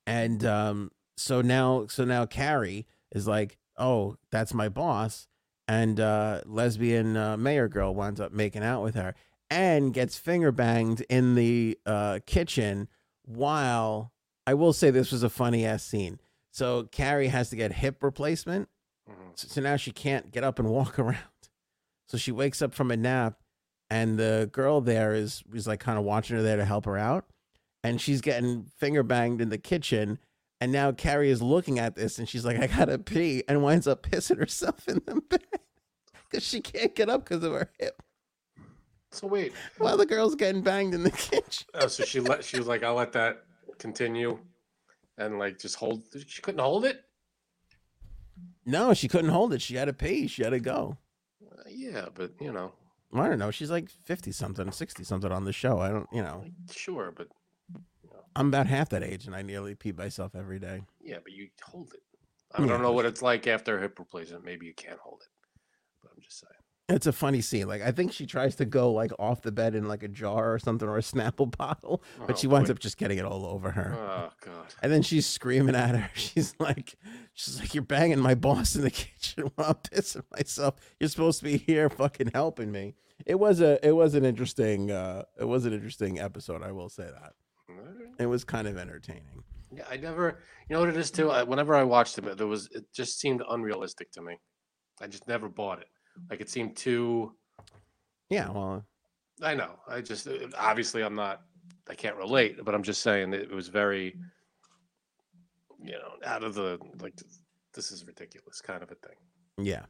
[0.06, 5.28] and um so now so now Carrie is like, "Oh, that's my boss."
[5.68, 9.16] And uh lesbian uh, mayor girl winds up making out with her
[9.50, 12.88] and gets finger banged in the uh kitchen
[13.26, 14.12] while
[14.48, 16.20] I will say this was a funny ass scene.
[16.52, 18.70] So Carrie has to get hip replacement
[19.10, 19.32] Mhm.
[19.36, 21.18] so, so now she can't get up and walk around.
[22.08, 23.40] So she wakes up from a nap,
[23.90, 26.98] and the girl there is is like kind of watching her there to help her
[26.98, 27.26] out,
[27.84, 30.20] and she's getting finger banged in the kitchen.
[30.62, 33.88] And now Carrie is looking at this, and she's like, "I gotta pee," and winds
[33.88, 35.42] up pissing herself in the bed
[36.30, 38.02] because she can't get up because of her hip
[39.12, 39.54] So wait.
[39.78, 41.68] while the girl's getting banged in the kitchen.
[41.74, 43.44] Oh, so she let she was like, "I'll let that
[43.80, 44.40] continue,"
[45.18, 46.04] and like just hold.
[46.28, 47.04] She couldn't hold it.
[48.66, 49.62] No, she couldn't hold it.
[49.62, 50.28] She had to pee.
[50.28, 50.98] She had to go.
[51.44, 52.72] Uh, yeah, but you know,
[53.14, 53.52] I don't know.
[53.52, 55.80] She's like fifty something, sixty something on the show.
[55.80, 56.46] I don't, you know.
[56.72, 57.28] sure, but
[58.36, 60.82] I'm about half that age, and I nearly pee myself every day.
[61.02, 62.02] yeah, but you hold it.
[62.54, 62.68] I Yeah.
[62.70, 64.46] don't know what it's like after a hip replacement.
[64.46, 65.30] Maybe you can't hold it,
[66.04, 66.54] but I'm just saying.
[66.90, 67.68] It's a funny scene.
[67.68, 70.52] Like I think she tries to go like off the bed in like a jar
[70.54, 72.74] or something or a Snapple bottle, but Oh, she winds boy.
[72.74, 73.96] up just getting it all over her.
[73.96, 74.74] Oh god.
[74.82, 76.10] And then she's screaming at her.
[76.16, 76.96] She's like,
[77.34, 80.76] she's like, "You're banging my boss in the kitchen while I'm pissing myself.
[81.00, 84.90] You're supposed to be here, fucking helping me." It was a, it was an interesting,
[84.92, 86.64] uh, it was an interesting episode.
[86.64, 87.34] I will say that
[88.18, 89.44] it was kind of entertaining.
[89.76, 90.40] Yeah, I never.
[90.70, 91.30] You know what it is too.
[91.30, 94.40] I, whenever I watched it, there was it just seemed unrealistic to me.
[95.02, 95.88] I just never bought it.
[96.30, 97.34] Like it seemed too.
[98.30, 98.86] Yeah, well,
[99.42, 99.80] I know.
[99.88, 101.42] I just uh, obviously I'm not.
[101.90, 104.16] I can't relate, but I'm just saying that it was very.
[105.82, 107.14] You know, out of the like,
[107.74, 109.16] this is ridiculous kind of a thing.
[109.58, 109.86] Yeah.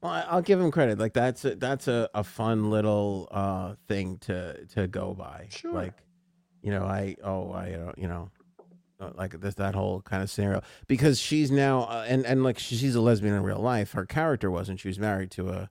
[0.00, 0.98] Well, I'll give him credit.
[0.98, 5.46] Like that's a, that's a, a fun little uh thing to to go by.
[5.50, 5.72] Sure.
[5.72, 5.94] Like,
[6.60, 8.41] you know, I oh I uh, you know, uh,
[9.16, 12.94] like this that whole kind of scenario because she's now uh, and and like she's
[12.94, 13.92] a lesbian in real life.
[13.92, 14.80] Her character wasn't.
[14.80, 15.70] She was married to a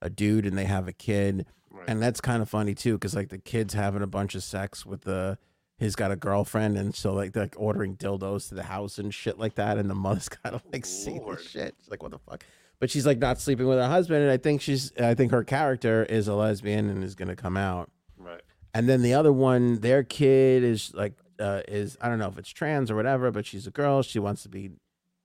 [0.00, 1.84] a dude and they have a kid, Right.
[1.88, 4.84] and that's kind of funny too because like the kid's having a bunch of sex
[4.84, 5.38] with the.
[5.78, 9.12] He's got a girlfriend, and so like they're like ordering dildos to the house and
[9.12, 11.74] shit like that, and the mother's kind of like see this shit.
[11.80, 12.44] She's like, "What the fuck?"
[12.78, 15.42] But she's like not sleeping with her husband, and I think she's, I think her
[15.42, 17.90] character is a lesbian and is gonna come out.
[18.18, 18.42] right.
[18.74, 22.38] And then the other one, their kid is like uh, is I don't know if
[22.38, 24.02] it's trans or whatever, but she's a girl.
[24.02, 24.70] She wants to be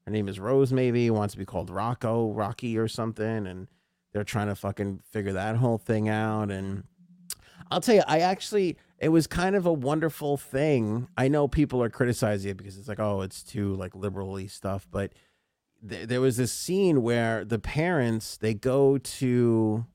[0.06, 3.68] her name is Rose, maybe wants to be called Rocco, Rocky or something, and
[4.14, 6.50] they're trying to fucking figure that whole thing out.
[6.50, 6.86] And
[7.70, 11.08] I'll tell you, I actually it was kind of a wonderful thing.
[11.18, 14.88] I know people are criticizing it because it's like, oh, it's too like liberally stuff,
[14.90, 15.14] but
[15.88, 19.86] th- there was this scene where the parents they go to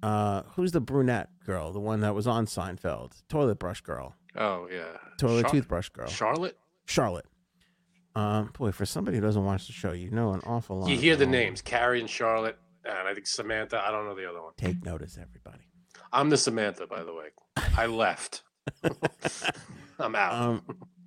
[0.00, 4.68] uh who's the brunette girl the one that was on seinfeld toilet brush girl Oh
[4.70, 4.96] yeah.
[5.18, 6.56] Toilet Char- toothbrush girl Charlotte.
[6.86, 7.26] charlotte
[8.14, 10.96] um boy for somebody who doesn't watch the show you know an awful lot You
[10.96, 13.78] hear the names Carrie and Charlotte, and I think Samantha.
[13.84, 14.52] I don't know the other one.
[14.56, 15.64] take notice everybody
[16.12, 17.26] I'm the Samantha, by the way.
[17.76, 18.42] I left.
[19.98, 20.32] I'm out.
[20.32, 20.62] um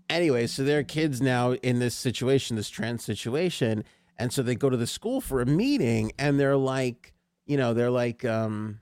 [0.10, 3.84] anyway so their kids now in this situation this trans situation
[4.19, 7.13] and so they go to the school for a meeting and they're like
[7.45, 8.80] you know they're like um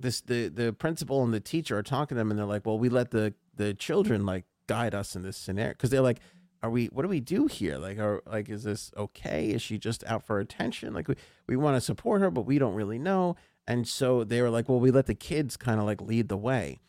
[0.00, 2.78] this the the principal and the teacher are talking to them and they're like well
[2.78, 6.20] we let the the children like guide us in this scenario because they're like
[6.62, 9.78] are we what do we do here like are like is this okay is she
[9.78, 11.14] just out for attention like we,
[11.46, 13.36] we want to support her but we don't really know
[13.66, 16.36] and so they were like well we let the kids kind of like lead the
[16.36, 16.80] way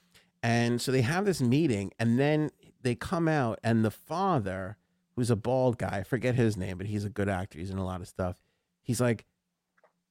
[0.46, 2.52] and so they have this meeting, and then
[2.84, 4.78] they come out, and the father,
[5.16, 7.58] who's a bald guy, I forget his name, but he's a good actor.
[7.58, 8.44] He's in a lot of stuff.
[8.84, 9.26] He's like,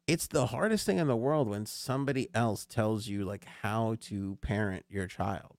[0.09, 4.37] it's the hardest thing in the world when somebody else tells you like how to
[4.43, 5.55] parent your child.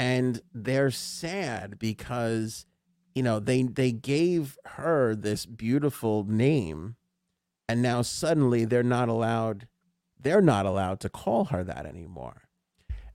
[0.00, 2.66] And they're sad because,
[3.14, 6.96] you know, they they gave her this beautiful name,
[7.68, 9.68] and now suddenly they're not allowed,
[10.18, 12.48] they're not allowed to call her that anymore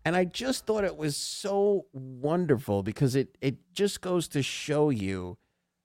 [0.06, 4.92] and I just thought it was so wonderful because it it just goes to show
[4.92, 5.38] you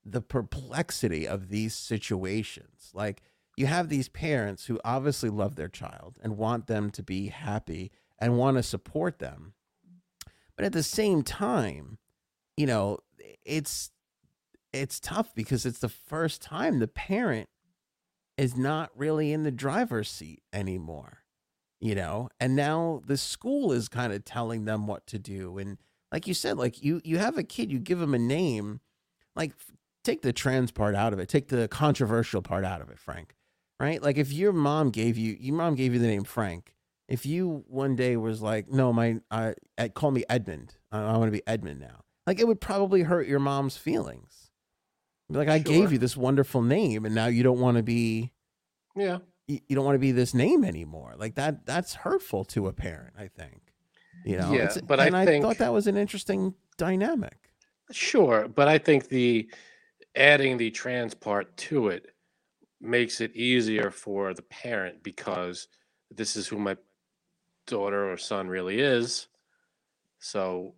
[0.04, 2.90] the perplexity of these situations.
[2.92, 3.22] Like
[3.56, 7.90] you have these parents who obviously love their child and want them to be happy
[8.18, 9.54] and want to support them.
[10.56, 11.98] But at the same time,
[12.56, 12.98] you know,
[13.44, 13.90] it's
[14.72, 17.48] it's tough because it's the first time the parent
[18.36, 21.20] is not really in the driver's seat anymore
[21.80, 22.28] you know?
[22.38, 25.58] And now the school is kind of telling them what to do.
[25.58, 25.78] And
[26.12, 28.80] like you said like you you have a kid you give him a name
[29.34, 29.52] like
[30.04, 31.28] take the trans part out of it.
[31.28, 33.34] Take the controversial part out of it frank
[33.78, 34.02] right?
[34.02, 36.74] Like if your mom gave you your mom gave you the name frank
[37.10, 41.16] if you one day was like no my uh, Ed- call me edmund i, I
[41.16, 44.50] want to be edmund now like it would probably hurt your mom's feelings
[45.28, 48.32] like i gave you this wonderful name and now you don't want to be
[48.96, 49.18] yeah.
[49.46, 51.14] you, you don't want to be this name anymore.
[51.16, 53.62] Like that that's hurtful to a parent, I think.
[54.24, 57.50] You know, Yeah, It's- but I and I, think- thought that was an interesting dynamic.
[57.92, 59.48] Sure, but I think the
[60.16, 62.06] adding the trans part to it
[62.80, 65.68] makes it easier for the parent because
[66.10, 66.76] this is who my
[67.70, 69.28] daughter or son really is.
[70.18, 70.74] So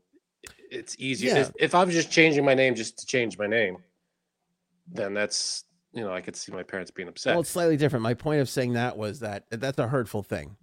[0.70, 1.34] it's easier.
[1.34, 1.48] Yeah.
[1.58, 3.78] If, I was just changing my name just to change my name,
[4.86, 7.34] then that's you know I could see my parents being upset.
[7.34, 8.02] Well, it's slightly different.
[8.02, 10.56] My point of saying that was that that's a hurtful thing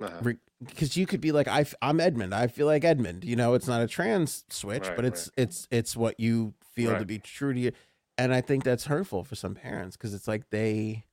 [0.00, 0.32] Uh-huh.
[0.64, 2.34] because you could be like, I, am Edmund.
[2.34, 3.24] I feel like Edmund.
[3.24, 6.98] You know, it's not a trans switch, Right, but it's it's it's what you feel
[6.98, 7.72] to be true to you.
[8.18, 11.04] And I think that's hurtful for some parents because it's like they,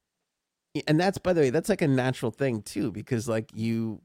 [0.87, 4.01] and that's by the way, that's like a natural thing too because like you,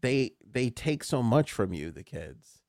[0.00, 2.62] they they take so much from you, the kids,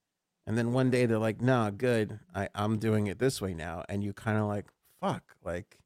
[0.48, 3.84] and then one day they're like, nah, good, I I'm doing it this way now,
[3.90, 4.68] and you kind of like,
[5.02, 5.80] fuck, like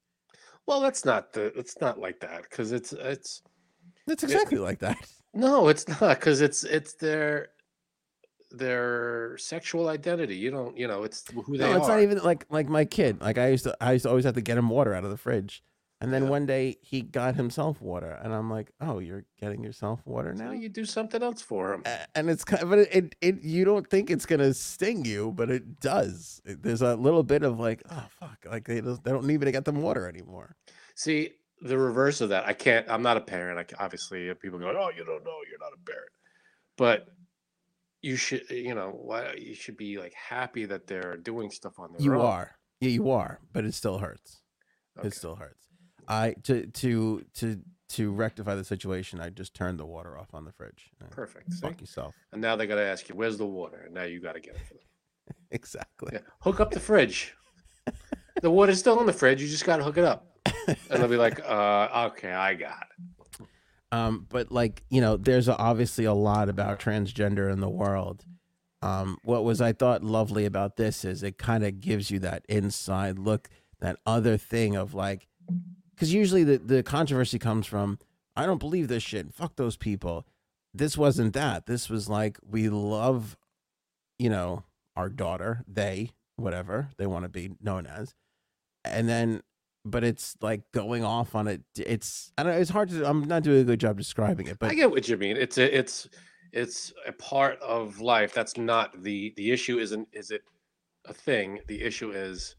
[0.66, 1.58] Well, that's not the.
[1.58, 3.42] It's not like that because it's it's
[4.08, 4.98] It's exactly like that.
[5.34, 7.50] no, it's not because it's it's their
[8.52, 10.36] their sexual identity.
[10.36, 11.78] You don't, you know, it's who they No, are.
[11.78, 13.22] it's not even like like my kid.
[13.22, 15.10] Like I used to, I used to always have to get him water out of
[15.12, 15.64] the fridge,
[16.04, 16.30] and then Yeah.
[16.30, 20.52] one day he got himself water, and I'm like, oh, you're getting yourself water now.
[20.52, 21.84] you do something else for him.
[22.14, 25.32] And it's kind of, but it, it, it, you don't think it's gonna sting you,
[25.32, 26.42] but it does.
[26.46, 29.52] It- There's a little bit of like, oh fuck, like they don't, they don't even
[29.52, 30.56] get them water anymore.
[30.96, 32.46] See, the reverse of that.
[32.46, 32.86] I can't.
[32.90, 33.58] I'm not a parent.
[33.58, 35.38] I, obviously, uh, people go, "Oh, you don't know.
[35.50, 36.10] You're not a parent."
[36.78, 37.08] But
[38.02, 41.94] you should, you know, why you should be like happy that they're doing stuff on
[41.94, 42.20] their You own.
[42.26, 44.42] are, yeah, you are, but it still hurts.
[45.00, 45.08] Okay.
[45.08, 45.63] It still hurts.
[46.08, 50.46] I to to to to rectify the situation, I just turned the water off on
[50.46, 50.90] the fridge.
[51.12, 51.54] Perfect.
[51.54, 51.62] see?
[51.62, 52.16] Fuck yourself.
[52.32, 54.40] And now they got to ask you, "Where's the water?" And now you got to
[54.40, 55.36] get it for them.
[55.52, 56.12] exactly.
[56.14, 56.20] Yeah.
[56.40, 57.36] Hook up the fridge.
[58.42, 59.42] the water's still in the fridge.
[59.42, 60.28] You just got to hook it up.
[60.68, 63.46] And they'll be like, uh, okay, I got it.
[63.92, 68.26] Um, but like you know, there's obviously a lot about transgender in the world.
[68.82, 72.44] Um, what was I thought lovely about this is it kind of gives you that
[72.50, 75.28] inside look, that other thing of like,
[75.96, 78.00] because usually the the controversy comes from
[78.36, 79.34] I don't believe this shit.
[79.34, 80.26] Fuck those people.
[80.74, 81.66] This wasn't that.
[81.66, 83.38] This was like we love,
[84.18, 84.64] you know,
[84.96, 85.64] our daughter.
[85.68, 88.16] They whatever they want to be known as,
[88.84, 89.42] and then
[89.86, 91.62] but it's like going off on it.
[91.76, 92.60] It's I don't know.
[92.60, 93.08] It's hard to.
[93.08, 95.38] I'm not doing a good job describing it, but I get what you mean.
[95.38, 96.10] It's a, it's
[96.52, 98.34] it's a part of life.
[98.34, 99.80] That's not the the issue.
[99.80, 100.44] Isn't is it
[101.06, 101.60] a thing?
[101.68, 102.56] The issue is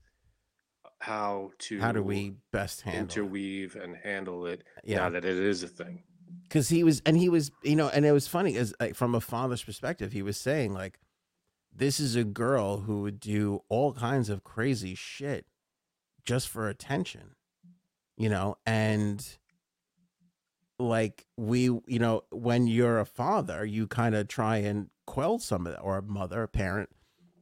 [1.05, 3.03] how to how do we best handle it?
[3.03, 5.01] interweave and handle it Yeah.
[5.01, 6.03] now that it is a thing.
[6.45, 9.15] because he was and he was you know and it was funny as like, from
[9.15, 10.99] a father's perspective he was saying like
[11.77, 15.45] this is a girl who would do all kinds of crazy shit
[16.25, 17.35] just for attention
[18.17, 19.37] you know and
[20.79, 25.67] like we you know when you're a father you kind of try and quell some
[25.67, 26.89] of that or a mother a parent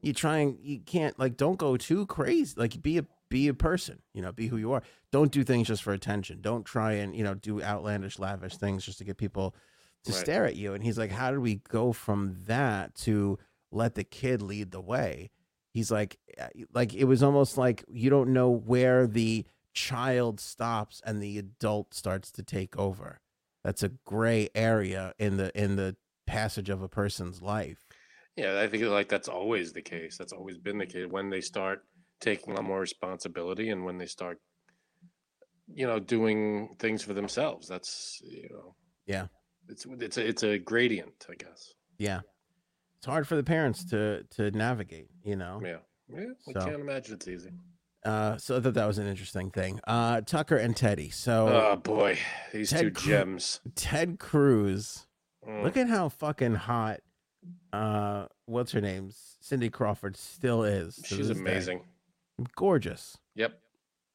[0.02, 3.54] you try and you can't like don't go too crazy like be a be a
[3.54, 4.82] person you know be who you are.
[5.10, 6.40] Don't do things just for attention.
[6.40, 9.54] Don't try and you know do outlandish lavish things just to get people
[10.04, 10.20] to Right.
[10.20, 10.74] stare at you.
[10.74, 13.38] And he's like how do we go from that to
[13.70, 15.30] let the kid lead the way?
[15.72, 21.00] He's like uh, like it was almost like you don't know where the child stops
[21.06, 23.20] and the adult starts to take over.
[23.64, 27.86] That's a gray area in the in the passage of a person's life.
[28.36, 30.16] Yeah, I think like that's always the case.
[30.18, 31.06] That's always been the case.
[31.08, 31.84] When they start
[32.22, 34.38] taking on more responsibility and when they start,
[35.74, 37.68] you know, doing things for themselves.
[37.68, 38.74] That's you know,
[39.06, 39.26] Yeah.
[39.68, 41.74] It's it's a it's a gradient, I guess.
[41.98, 42.20] yeah
[42.96, 46.24] it's hard for the parents to to navigate you know Yeah, yeah.
[46.48, 47.50] I So- can't imagine it's easy.
[48.04, 51.76] uh so i thought that was an interesting thing uh tucker and teddy so Oh
[51.76, 52.18] boy,
[52.52, 53.60] these Ted two Cru- gems.
[53.76, 55.06] ted cruz
[55.46, 55.64] Mm.
[55.64, 57.00] Look at how fucking hot
[57.72, 59.10] uh what's her name?
[59.40, 61.00] Cindy Crawford still is.
[61.04, 61.78] She's amazing.
[61.78, 61.84] day.
[62.56, 63.16] Gorgeous.
[63.34, 63.58] Yep.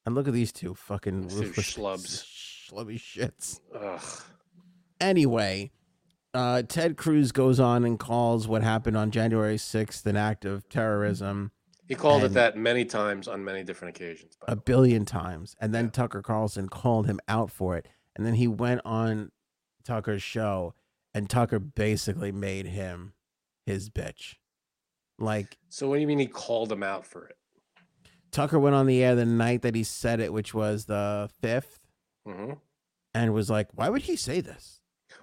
[0.06, 2.24] And look at these two fucking These two schlubs.
[2.72, 3.60] Schlubby shits.
[3.74, 4.02] Ugh.
[5.00, 5.72] Anyway,
[6.34, 10.68] uh Ted Cruz goes on and calls what happened on January 6th an act of
[10.70, 11.52] terrorism
[11.88, 14.38] He called it that many times on many different occasions.
[14.48, 15.56] a billion times.
[15.62, 15.92] And then Yeah.
[15.92, 17.88] Tucker Carlson called him out for it.
[18.16, 19.32] And then he went on
[19.86, 20.74] Tucker's show
[21.14, 23.14] and Tucker basically made him
[23.66, 24.36] his bitch.
[25.20, 27.37] Like So what do you mean he called him out for it?
[28.32, 31.80] Tucker went on the air the night that he said it, which was the fifth,
[32.26, 32.54] hmm
[33.14, 34.82] and was like, "Why would he say this?"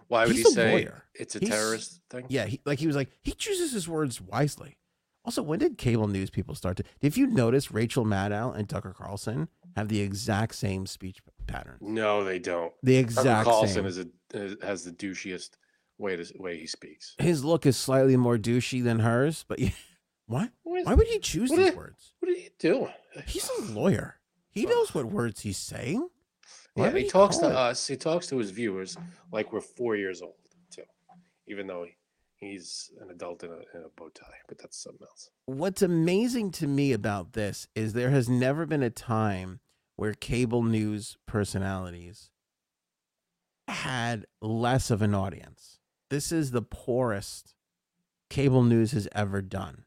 [0.08, 1.04] Why would He's he say lawyer.
[1.14, 2.26] it's a He's- terrorist thing?
[2.28, 4.76] Yeah, he, like he was like he chooses his words wisely.
[5.24, 6.84] Also, when did cable news people start to?
[7.00, 11.78] If you notice, Rachel Maddow and Tucker Carlson have the exact same speech pattern.
[11.80, 12.72] No, they don't.
[12.82, 13.86] The Tucker exact Carlson same.
[13.86, 15.50] is a has the douchiest
[15.98, 17.14] way to way he speaks.
[17.18, 19.70] His look is slightly more douchey than hers, but yeah,
[20.26, 22.12] What, is- Why would he choose these is- words?
[22.20, 22.92] what are you doing?
[23.26, 24.18] He's a lawyer.
[24.50, 26.08] He knows what words he's saying.
[26.74, 27.52] Why Yeah, he talks to it?
[27.56, 27.86] us.
[27.86, 28.96] He talks to his viewers
[29.32, 30.34] like we're four years old
[30.70, 30.82] too,
[31.46, 31.96] even though he,
[32.36, 34.26] he's an adult in a, in a bow tie.
[34.48, 35.30] But that's something else.
[35.46, 39.60] what's amazing to me about this is there has never been a time
[39.96, 42.30] where cable news personalities
[43.68, 45.78] had less of an audience.
[46.10, 47.54] This is the poorest
[48.30, 49.84] cable news has ever done.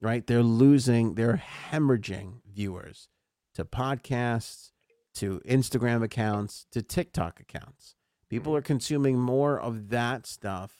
[0.00, 0.26] Right?
[0.26, 3.08] They're losing, they're hemorrhaging viewers
[3.54, 4.72] to podcasts,
[5.14, 7.94] to Instagram accounts, to TikTok accounts.
[8.28, 10.78] People are consuming more of that stuff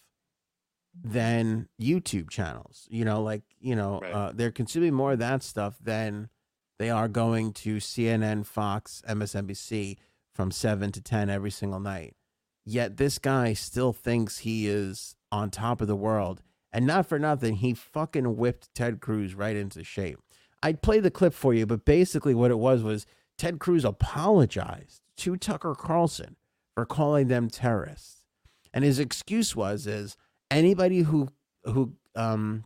[0.95, 2.87] than YouTube channels.
[2.91, 4.13] You know, like, you know, Right.
[4.13, 6.29] uh, they're consuming more of that stuff than
[6.79, 9.97] they are going to CNN, Fox, MSNBC
[10.35, 12.15] from 7 to 10 every single night.
[12.65, 16.43] Yet this guy still thinks he is on top of the world.
[16.77, 20.19] And not for nothing, he fucking whipped Ted Cruz right into shape.
[20.63, 23.07] I'd play the clip for you, but basically what it was was
[23.39, 26.37] Ted Cruz apologized to Tucker Carlson
[26.75, 28.25] for calling them terrorists.
[28.75, 30.19] And his excuse was is
[30.51, 31.31] anybody who
[31.65, 32.65] who um,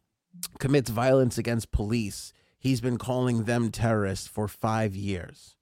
[0.59, 5.55] commits violence against police, he's been calling them terrorists for 5 years.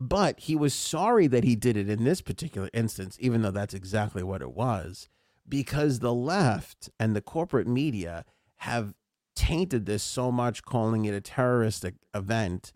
[0.00, 3.74] But he was sorry that he did it in this particular instance, even though that's
[3.74, 5.10] exactly what it was,
[5.48, 8.24] because the left and the corporate media
[8.58, 8.94] have
[9.34, 12.72] tainted this so much, calling it a terroristic event,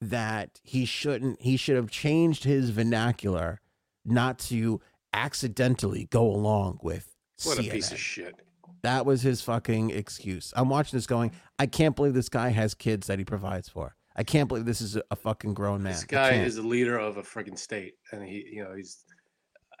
[0.00, 3.60] that he shouldn't, he should have changed his vernacular
[4.04, 4.80] not to
[5.12, 7.14] accidentally go along with
[7.44, 7.68] What CNN.
[7.68, 8.34] a piece of shit.
[8.82, 10.52] That was his fucking excuse.
[10.56, 13.94] I'm watching this going, I can't believe this guy has kids that he provides for.
[14.16, 15.92] I can't believe this is a- a fucking grown man.
[15.92, 19.04] This guy is the leader of a freaking state, and he, you know, he's.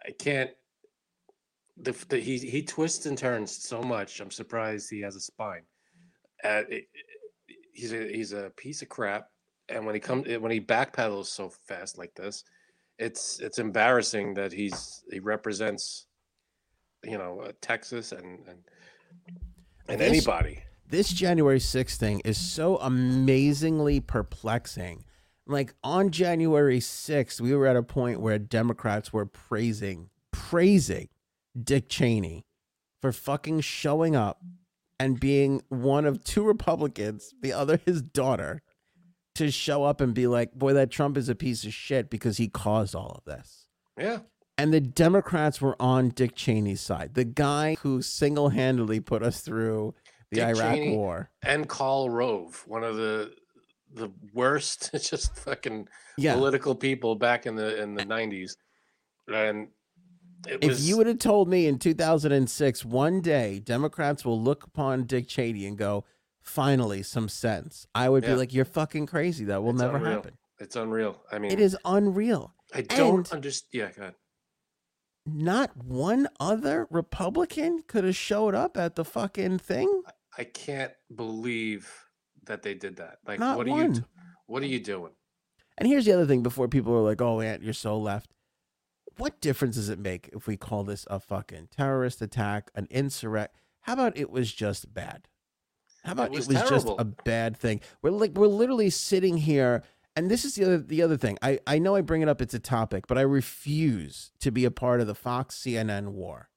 [0.06, 0.50] I can't.
[1.82, 4.20] The, the he he twists and turns so much.
[4.20, 5.62] I'm surprised he has a spine.
[6.44, 7.06] Uh, it, it-
[7.72, 9.28] he's a he's a piece of crap,
[9.68, 12.44] and when he comes when he backpedals so fast like this,
[12.98, 16.06] it's it's embarrassing that he's he represents,
[17.04, 18.58] you know, uh, Texas and and
[19.88, 20.62] and This- anybody.
[20.86, 25.04] this January 6th thing is so amazingly perplexing.
[25.46, 31.08] Like on January 6th, we were at a point where Democrats were praising, praising
[31.60, 32.44] Dick Cheney
[33.00, 34.40] for fucking showing up
[34.98, 38.62] and being one of two Republicans, the other his daughter,
[39.36, 42.36] to show up and be like, boy, that Trump is a piece of shit because
[42.36, 43.66] he caused all of this.
[43.98, 44.18] Yeah,
[44.58, 49.40] And the Democrats were on Dick Cheney's side, the guy who single handedly put us
[49.40, 49.94] through
[50.30, 51.30] the Dick Iraq Cheney War.
[51.42, 53.32] and Karl Rove, one of the
[53.92, 56.34] the worst, just fucking Yeah.
[56.34, 58.56] political people back in the in the nineties,
[59.26, 59.68] and
[60.48, 64.64] it If was you would have told me in 2006, one day Democrats will look
[64.64, 66.04] upon Dick Cheney and go,
[66.40, 69.44] finally, some sense, I would be like, you're fucking crazy.
[69.44, 70.12] That will It's never unreal.
[70.14, 70.38] happen.
[70.58, 71.20] it's unreal.
[71.30, 72.54] I mean, It is unreal.
[72.74, 73.70] I don't understand.
[73.72, 74.14] Yeah, go ahead.
[75.26, 80.02] Not one other Republican could have showed up at the fucking thing.
[80.38, 81.92] I can't believe
[82.46, 83.18] that they did that.
[83.26, 83.94] Like, Not what are one.
[83.96, 84.04] you?
[84.46, 85.12] What are you doing?
[85.78, 88.30] And here's the other thing before people are like, oh, Aunt, you're so left.
[89.16, 93.56] What difference does it make if we call this a fucking terrorist attack, an insurrect?
[93.82, 95.28] How about it was just bad?
[96.04, 97.80] How about it was was, just a bad thing?
[98.02, 99.82] We're like we're literally sitting here,
[100.16, 101.38] and this is the other the other thing.
[101.42, 104.64] I I know I bring it up; it's a topic, but I refuse to be
[104.64, 106.48] a part of the Fox CNN war.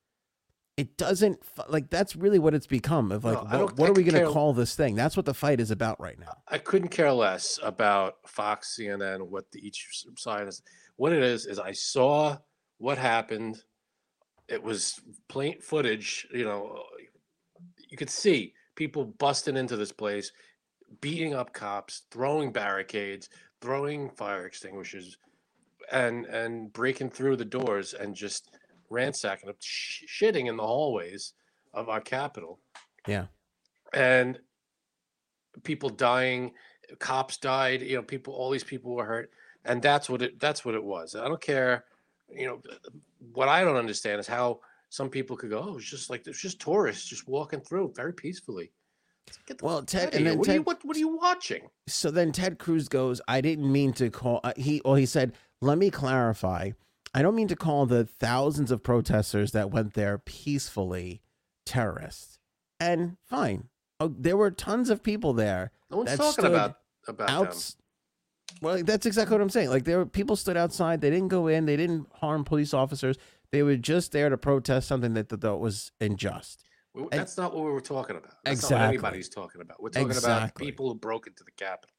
[0.76, 3.12] It doesn't like that's really what it's become.
[3.12, 4.96] Of like, No, what, what are we going to call this thing?
[4.96, 6.38] That's what the fight is about right now.
[6.48, 9.88] I couldn't care less about Fox, CNN, what the, each
[10.18, 10.64] side is.
[10.96, 12.38] What it is is I saw
[12.78, 13.64] what happened.
[14.48, 16.28] It was plain footage.
[16.34, 16.84] You know,
[17.90, 20.32] you could see people busting into this place,
[21.02, 23.30] beating up cops, throwing barricades,
[23.62, 25.18] throwing fire extinguishers,
[25.92, 28.52] and and breaking through the doors and just
[28.90, 31.34] ransacking up, sh- shitting in the hallways
[31.74, 32.60] of our capital
[33.08, 33.26] Yeah,
[33.94, 34.40] and
[35.64, 36.52] people dying
[37.00, 39.32] cops died you know people all these people were hurt
[39.66, 41.86] and that's what it that's what it was i don't care
[42.30, 42.62] you know
[43.34, 44.60] what i don't understand is how
[44.90, 48.14] some people could go oh it's just like it's just tourists just walking through very
[48.14, 48.72] peacefully
[49.62, 52.60] Well, Ted- and then what, are you, what, what are you watching so then Ted
[52.60, 56.72] Cruz goes, I didn't mean to call uh, he well he said, "Let me clarify.
[57.14, 61.22] I don't mean to call the thousands of protesters that went there peacefully
[61.66, 62.38] terrorists."
[62.80, 63.70] And fine.
[64.00, 67.83] Oh, there were tons of people there no one's talking about about them
[68.62, 69.70] Well, that's exactly what I'm saying.
[69.70, 73.18] Like there were people stood outside, they didn't go in, they didn't harm police officers.
[73.52, 76.64] They were just there to protest something that they thought was unjust.
[76.94, 78.78] We- and- that's not what we were talking about that's not Exactly.
[78.78, 81.90] what anybody's talking about we're talking about people who broke into the capitol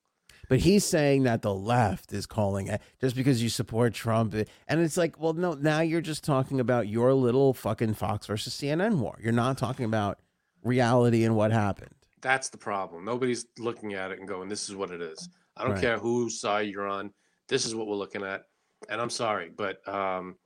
[0.48, 4.34] But he's saying that the left is calling it just because you support Trump.
[4.34, 8.54] And it's like, well, no, now you're just talking about your little fucking Fox versus
[8.54, 9.18] CNN war.
[9.22, 10.20] You're not talking about
[10.62, 11.94] reality and what happened.
[12.20, 13.04] That's the problem.
[13.04, 15.80] Nobody's looking at it and going, "This is what it is." I don't Right.
[15.80, 17.12] care whose side you're on.
[17.48, 18.42] This is what we're looking at.
[18.88, 20.36] And I'm sorry, but um,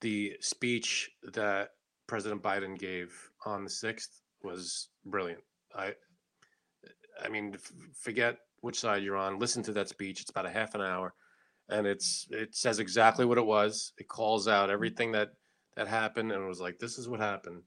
[0.00, 1.70] the speech that
[2.06, 5.42] President Biden gave on the sixth was brilliant.
[5.74, 5.94] I,
[7.22, 9.38] I mean, f- forget which side you're on.
[9.38, 10.20] Listen to that speech.
[10.20, 11.14] It's about a half an hour,
[11.68, 13.92] and it's it says exactly what it was.
[13.98, 15.30] It calls out everything that
[15.76, 17.62] that happened, and it was like, "This is what happened."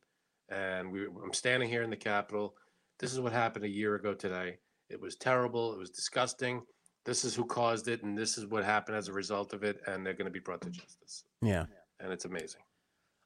[0.49, 2.55] And we, I'm standing here in the Capitol
[2.99, 4.57] this is what happened a year ago today.
[4.89, 5.73] It was terrible.
[5.73, 6.61] It was disgusting.
[7.07, 9.79] This is who caused it, and this is what happened as a result of it,
[9.87, 11.23] and they're going to be brought to justice.
[11.41, 11.65] Yeah.
[12.01, 12.61] And it's amazing.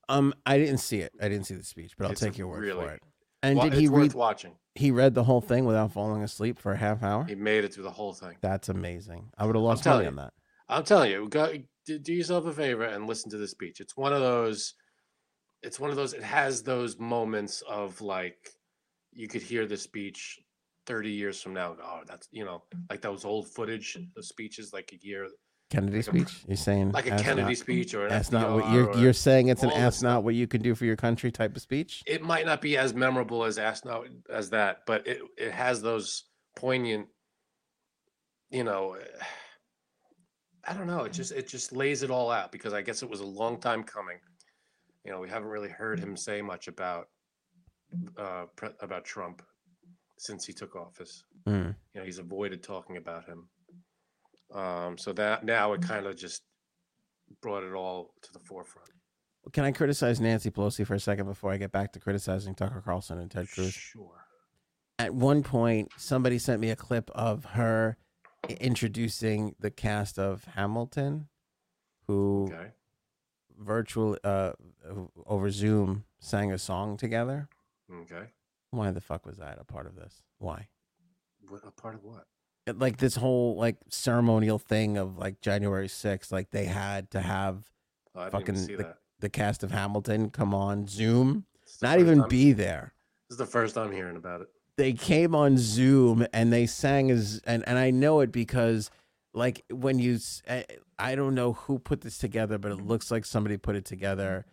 [0.08, 1.12] Um, I didn't see it.
[1.20, 3.02] I didn't see the speech, but I'll It's take your word really- for it.
[3.44, 3.92] And Wa- did he read?
[4.04, 4.56] worth watching.
[4.76, 7.26] He read the whole thing without falling asleep for a half hour.
[7.26, 8.38] He made it through the whole thing.
[8.40, 9.32] That's amazing.
[9.36, 10.32] I would have lost money on that.
[10.70, 11.52] I'm telling you, go,
[11.88, 13.80] do, do yourself a favor and listen to the speech.
[13.82, 14.76] It's one of those.
[15.64, 16.14] It's one of those.
[16.14, 18.38] It has those moments of like,
[19.12, 20.40] you could hear the speech
[20.88, 21.76] 30 years from now.
[21.84, 25.28] Oh, that's you know, like those old footage of speeches, like a year,
[25.70, 26.44] Kennedy Like a- speech.
[26.48, 29.48] You're saying like a Kennedy not- speech or an Ask not what you're you're saying.
[29.50, 32.04] It's an all ask not what you can do for your country type of speech.
[32.08, 35.82] it might not be as memorable as ask not as that, but it it has
[35.82, 36.24] those
[36.56, 37.08] poignant,
[38.50, 38.98] you know.
[40.68, 41.06] I don't know.
[41.06, 43.60] It just it just lays it all out because I guess it was a long
[43.60, 44.18] time coming.
[45.04, 47.08] You know, we haven't really heard him say much about
[48.16, 49.42] uh, pre- about Trump
[50.22, 51.24] since he took office.
[51.48, 51.76] Mm.
[51.96, 53.50] You know, he's avoided talking about him.
[54.54, 56.44] Um, so that now it kind of just
[57.42, 58.90] brought it all to the forefront.
[59.52, 62.84] Can I criticize Nancy Pelosi for a second before I get back to criticizing Tucker
[62.86, 63.74] Carlson and Ted Cruz?
[63.74, 64.24] Sure.
[65.00, 67.98] At one point, somebody sent me a clip of her
[68.48, 71.30] introducing the cast of Hamilton,
[72.06, 72.74] who Okay.
[73.58, 74.52] virtual uh
[75.26, 77.50] over Zoom sang a song together.
[77.92, 78.28] Okay.
[78.72, 80.24] Why the fuck was that a part of this?
[80.40, 80.68] Why?
[81.48, 82.26] What a part of what?
[82.74, 87.70] Like this whole like ceremonial thing of like January 6th, like they had to have
[88.14, 91.46] Oh, Fucking the- the cast of Hamilton come on Zoom,
[91.82, 92.94] not even be there.
[93.30, 94.50] This is the first I'm hearing about it.
[94.78, 98.90] they came on Zoom and they sang as and and I know it because
[99.34, 100.18] like when you
[100.48, 100.64] eh,
[101.00, 104.46] I don't know who put this together but it looks like somebody put it together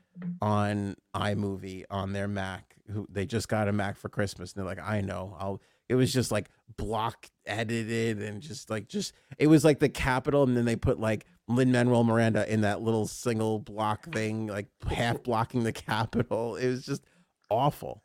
[0.43, 4.69] on iMovie on their Mac who they just got a Mac for Christmas and they're
[4.69, 9.47] like I know I'll it was just like block edited and just like just it
[9.47, 13.07] was like the capital and then they put like Lin Manuel Miranda in that little
[13.07, 17.05] single block thing like half blocking the capital it was just
[17.51, 18.03] awful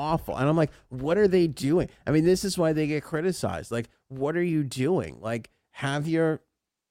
[0.00, 0.36] awful.
[0.36, 1.88] And I'm like, what are they doing?
[2.06, 3.70] I mean, this is why they get criticized.
[3.70, 5.18] Like, what are you doing?
[5.20, 6.40] Like, have your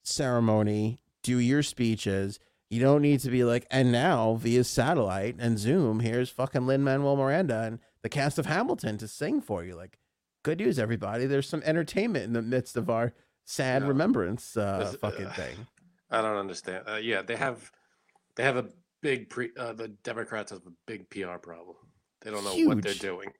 [0.04, 2.38] ceremony, do your speeches.
[2.70, 6.84] You don't need to be like, and now via satellite and Zoom, here's fucking Lin
[6.84, 9.74] Manuel Miranda and the cast of Hamilton to sing for you.
[9.74, 9.98] Like,
[10.44, 11.26] good news, everybody.
[11.26, 13.12] There's some entertainment in the midst of our
[13.44, 13.88] sad Yeah.
[13.88, 15.66] remembrance uh, This- fucking uh, thing.
[16.12, 16.84] I don't understand.
[16.88, 17.70] Uh, yeah, they have
[18.36, 18.66] they have a
[19.00, 19.50] big pre.
[19.56, 21.76] Uh, the Democrats have a big PR problem.
[22.22, 23.32] They don't know what they're doing.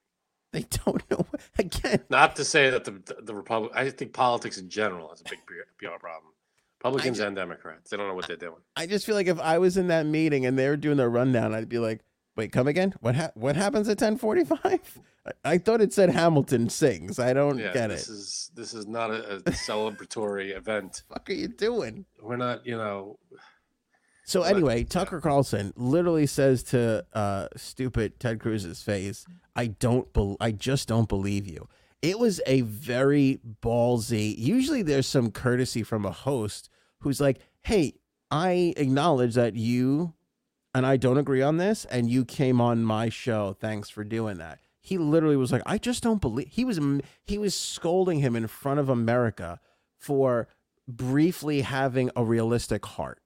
[0.53, 1.27] They don't know.
[1.59, 3.73] Again, Not to say that the the Republic.
[3.75, 5.39] I think politics in general has a big
[5.79, 6.33] PR problem.
[6.81, 7.91] Republicans ju- and Democrats.
[7.91, 8.57] They don't know what they're doing.
[8.77, 11.11] I just feel like if I was in that meeting and they were doing their
[11.11, 12.01] rundown, I'd be like,
[12.37, 12.95] "Wait, come again?
[13.01, 14.61] What ha- what happens at ten forty five?
[15.27, 17.19] I-, I thought it said Hamilton sings.
[17.19, 18.13] I don't Yeah, get this it.
[18.13, 21.03] is this is not a, a celebratory event.
[21.09, 23.19] What are you doing?" We're not, you know.
[24.25, 29.27] So anyway, Tucker Carlson literally says to uh, stupid Ted Cruz's face,
[29.57, 31.69] "I don't, bel I just don't believe you."
[32.01, 34.35] It was a very ballsy.
[34.39, 36.70] Usually, there's some courtesy from a host
[37.01, 37.95] who's like, "Hey,
[38.31, 40.15] I acknowledge that you
[40.75, 43.57] and I don't agree on this, and you came on my show.
[43.61, 46.81] Thanks for doing that." He literally was like, "I just don't believe." He was
[47.25, 49.61] he was scolding him in front of America
[49.99, 50.49] for
[50.89, 53.21] briefly having a realistic heart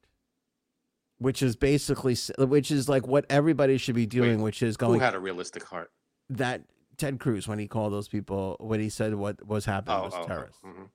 [1.18, 4.94] which is basically which is like what everybody should be doing, which is going.
[4.98, 5.90] Who had a realistic heart?
[6.28, 6.62] that
[6.96, 10.12] Ted Cruz when he called those people when he said what was happening Oh, was
[10.16, 10.58] oh, terrorists.
[10.64, 10.88] oh, mhm.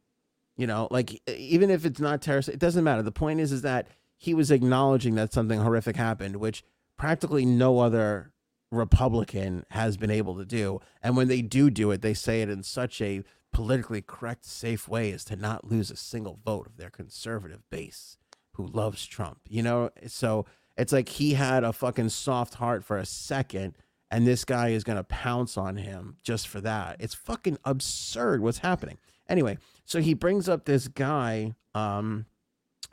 [0.60, 3.02] You know, like even if it's not terrorist, it doesn't matter.
[3.02, 3.88] The point is, is that
[4.18, 6.66] he was acknowledging that something horrific happened, which
[6.98, 8.34] practically no other
[8.70, 10.82] Republican has been able to do.
[11.02, 14.86] And when they do do it, they say it in such a politically correct, safe
[14.90, 18.18] way as to not lose a single vote of their conservative base
[18.56, 19.40] who loves Trump.
[19.48, 20.46] You know, so
[20.78, 23.78] it's like he had a fucking soft heart for a second,
[24.12, 26.98] and this guy is gonna pounce on him just for that.
[27.00, 28.98] It's fucking absurd what's happening.
[29.30, 32.26] Anyway, so he brings up this guy, um,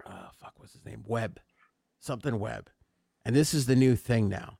[0.07, 1.03] oh, fuck, what's his name?
[1.07, 1.41] Webb,
[1.99, 2.70] something Webb,
[3.24, 4.59] and this is the new thing now,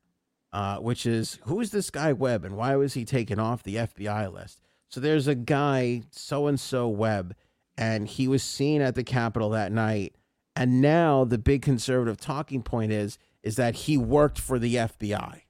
[0.53, 3.77] uh, which is who is this guy Webb, and why was he taken off the
[3.77, 4.61] FBI list?
[4.89, 7.35] So there's a guy, so and so Webb,
[7.77, 10.17] and he was seen at the Capitol that night.
[10.55, 15.43] And now the big conservative talking point is is that he worked for the FBI,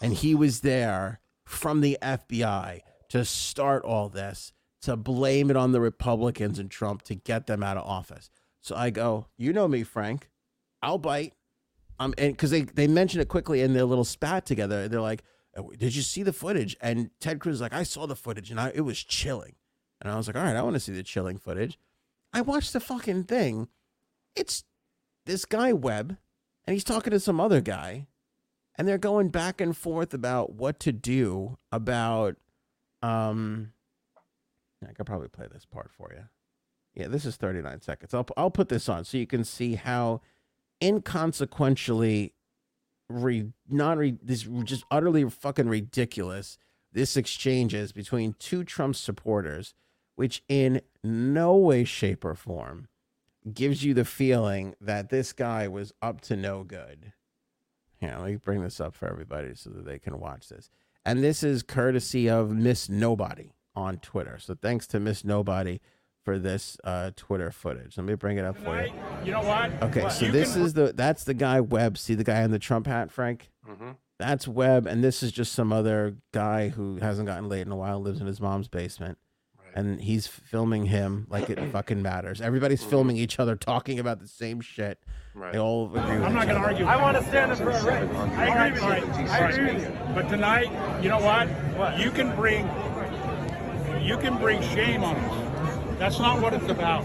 [0.00, 4.53] and he was there from the FBI to start all this,
[4.84, 8.30] to blame it on the Republicans and Trump to get them out of office.
[8.60, 10.30] So I go, you know me, Frank,
[10.82, 11.34] I'll bite.
[11.98, 15.22] Um, and because they they mention it quickly in their little spat together, they're like,
[15.56, 18.50] "Oh, "Did you see the footage?" And Ted Cruz is like, "I saw the footage,
[18.50, 19.54] and I, it was chilling."
[20.00, 21.78] And I was like, "All right, I want to see the chilling footage."
[22.32, 23.68] I watched the fucking thing.
[24.34, 24.64] It's
[25.24, 26.16] this guy Webb,
[26.66, 28.08] and he's talking to some other guy,
[28.74, 32.36] and they're going back and forth about what to do about.
[33.02, 33.73] Um,
[34.88, 36.24] I could probably play this part for you.
[36.94, 38.14] Yeah, this is 39 seconds.
[38.14, 40.20] I'll I'll put this on so you can see how
[40.80, 42.32] inconsequentially
[43.08, 46.58] re non re this just utterly fucking ridiculous
[46.94, 49.74] this exchange is between two Trump supporters,
[50.14, 52.86] which in no way, shape, or form
[53.52, 57.12] gives you the feeling that this guy was up to no good.
[58.00, 60.70] Yeah, let me bring this up for everybody so that they can watch this.
[61.04, 64.38] And this is courtesy of Miss Nobody on Twitter.
[64.38, 65.80] So thanks to Miss Nobody
[66.24, 67.96] for this uh, Twitter footage.
[67.98, 68.92] Let me bring it up for you.
[69.24, 69.70] You know what?
[69.82, 70.12] Okay, What?
[70.12, 71.98] so You this can- is the that's the guy Webb.
[71.98, 73.50] See the guy in the Trump hat, Frank?
[73.68, 73.96] Mhm.
[74.18, 77.76] That's Webb, and this is just some other guy who hasn't gotten laid in a
[77.76, 79.18] while, lives in his mom's basement,
[79.58, 79.72] Right.
[79.74, 82.40] and he's filming him like it fucking matters.
[82.40, 85.00] Everybody's filming each other talking about the same shit.
[85.34, 85.52] Right.
[85.52, 86.86] They all agree with I'm not going to argue.
[86.86, 88.16] I want to stand up for a race.
[88.36, 89.26] I agree with you.
[89.26, 90.14] I agree with you.
[90.14, 91.48] But tonight, you know what?
[91.76, 91.98] What?
[91.98, 92.68] You can bring
[94.04, 95.98] you can bring shame on us.
[95.98, 97.02] That's not what it's about.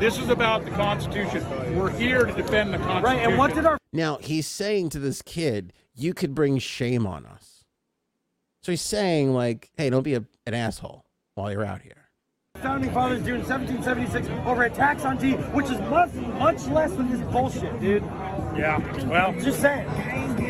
[0.00, 1.44] This is about the Constitution.
[1.76, 3.02] We're here to defend the Constitution.
[3.04, 7.06] Right, and what did our Now he's saying to this kid, "You could bring shame
[7.06, 7.64] on us."
[8.62, 12.00] So he's saying like, "Hey, don't be a, an asshole while you're out here."
[12.60, 16.92] founding fathers do in 1776 over a tax on tea, which is much, much less
[16.92, 18.02] than this bullshit, dude?
[18.56, 18.78] Yeah.
[19.06, 19.88] Well, Just saying.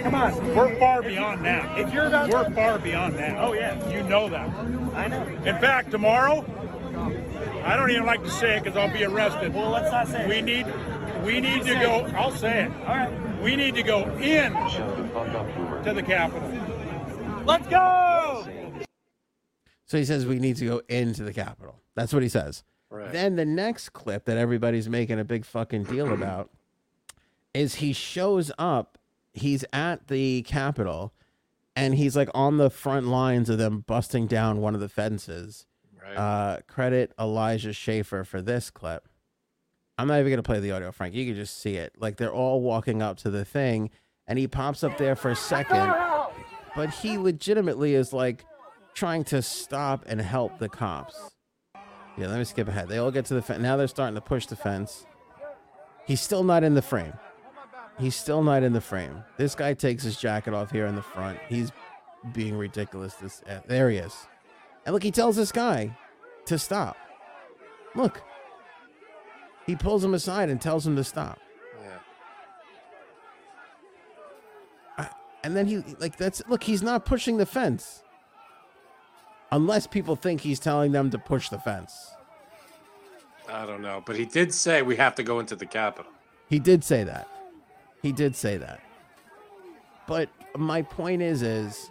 [0.03, 0.55] Come on.
[0.55, 1.79] we're far beyond that.
[1.79, 3.37] If you're about We're far beyond that.
[3.39, 3.89] Oh, yeah.
[3.91, 4.49] You know that.
[4.95, 5.23] I know.
[5.45, 6.45] In fact, tomorrow,
[7.65, 9.55] I don't even like to say it because I'll be arrested.
[9.55, 10.29] Well, let's not say it.
[10.29, 10.67] We need,
[11.25, 12.11] we need to go.
[12.17, 12.71] I'll say it.
[12.87, 13.43] All right.
[13.43, 16.49] We need to go in to the Capitol.
[17.47, 18.47] Let's go!
[19.87, 21.81] So he says we need to go into the Capitol.
[21.95, 22.65] That's what he says.
[22.91, 23.13] Right.
[23.13, 26.51] Then the next clip that everybody's making a big fucking deal about
[27.55, 28.99] is he shows up.
[29.33, 31.13] He's at the Capitol,
[31.77, 35.67] and he's like on the front lines of them busting down one of the fences.
[36.03, 36.17] right.
[36.17, 39.09] Uh, credit Elijah Schaffer for this clip.
[39.99, 41.15] I'm not even gonna play the audio, Frank.
[41.15, 41.95] You can just see it.
[41.99, 43.91] Like they're all walking up to the thing,
[44.27, 45.95] and he pops up there for a second,
[46.75, 48.45] but he legitimately is like
[48.95, 51.17] trying to stop and help the cops.
[52.17, 52.89] Yeah, let me skip ahead.
[52.89, 53.63] They all get to the fence.
[53.63, 55.07] Now they're starting to push the fence.
[56.07, 57.13] He's still not in the frame.
[58.01, 59.25] He's still not in the frame.
[59.37, 61.39] This guy takes his jacket off here in the front.
[61.49, 61.71] He's
[62.33, 63.15] being ridiculous.
[63.15, 64.15] This uh, there he is.
[64.87, 65.97] And look, he tells this guy
[66.47, 66.97] to stop.
[67.95, 68.23] Look.
[69.67, 71.39] He pulls him aside and tells him to stop.
[74.99, 75.09] yeah.
[75.45, 78.03] And then he like that's look, he's not pushing the fence.
[79.53, 82.13] Unless people think he's telling them to push the fence.
[83.49, 86.13] I don't know, but he did say we have to go into the Capitol.
[86.49, 87.29] He did say that.
[88.03, 88.81] He did say that.
[90.07, 91.91] But my point is is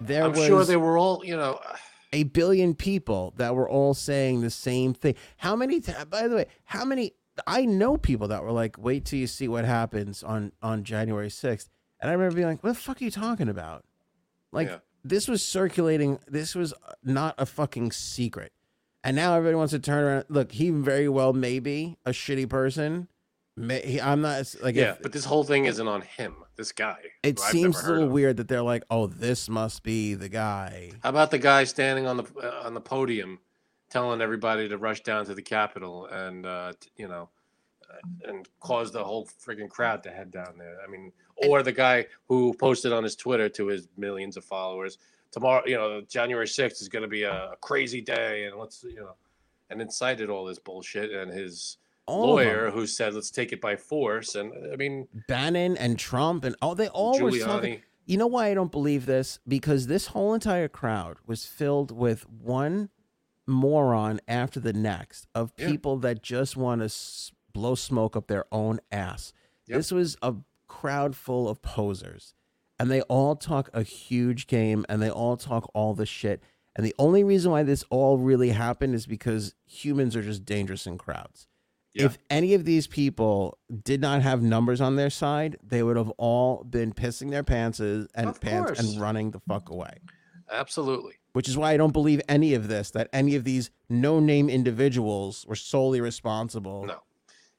[0.00, 1.58] there I'm was sure they were all, you know,
[2.12, 5.14] a billion people that were all saying the same thing.
[5.38, 5.80] How many?
[6.10, 7.12] By the way, how many?
[7.46, 11.28] I know people that were like, "Wait till you see what happens on on January
[11.30, 11.68] 6th.
[12.00, 13.84] and I remember being like, "What the fuck are you talking about?"
[14.52, 14.78] Like Yeah.
[15.02, 16.18] this was circulating.
[16.28, 18.52] This was uh, not a fucking secret,
[19.02, 20.24] and now everybody wants to turn around.
[20.28, 23.08] Look, he very well may be a shitty person.
[23.56, 26.36] I'm not like yeah, if- but this whole thing isn't on him.
[26.56, 26.98] This guy.
[27.22, 28.12] it seems a little of.
[28.12, 32.06] weird that they're like, "Oh, this must be the guy." How about the guy standing
[32.06, 33.38] on the uh, on the podium,
[33.90, 37.28] telling everybody to rush down to the Capitol and uh, t- you know,
[37.90, 40.78] uh, and cause the whole freaking crowd to head down there?
[40.86, 44.98] I mean, or the guy who posted on his Twitter to his millions of followers,
[45.32, 48.84] tomorrow, you know, January sixth is going to be a, a crazy day, and let's
[48.84, 49.14] you know,
[49.70, 53.76] and incited all this bullshit, and his All lawyer who said let's take it by
[53.76, 57.30] force, and uh, I mean, Bannon and Trump and oh, they all were.
[57.30, 57.80] Giuliani.
[58.06, 59.38] You know why I don't believe this?
[59.48, 62.90] Because this whole entire crowd was filled with one
[63.46, 65.68] moron after the next of Yeah.
[65.68, 69.32] people that just want to s- blow smoke up their own ass.
[69.66, 69.76] Yep.
[69.78, 70.34] This was a
[70.66, 72.34] crowd full of posers,
[72.78, 76.42] and they all talk a huge game and they all talk all the shit.
[76.76, 80.86] And the only reason why this all really happened is because humans are just dangerous
[80.86, 81.46] in crowds.
[81.94, 82.06] Yeah.
[82.06, 86.10] If any of these people did not have numbers on their side, they would have
[86.18, 88.08] all been pissing their pants and
[88.40, 89.98] pants and running the fuck away.
[90.50, 91.14] Absolutely.
[91.34, 95.46] Which is why I don't believe any of this that any of these no-name individuals
[95.46, 96.84] were solely responsible.
[96.84, 96.98] No,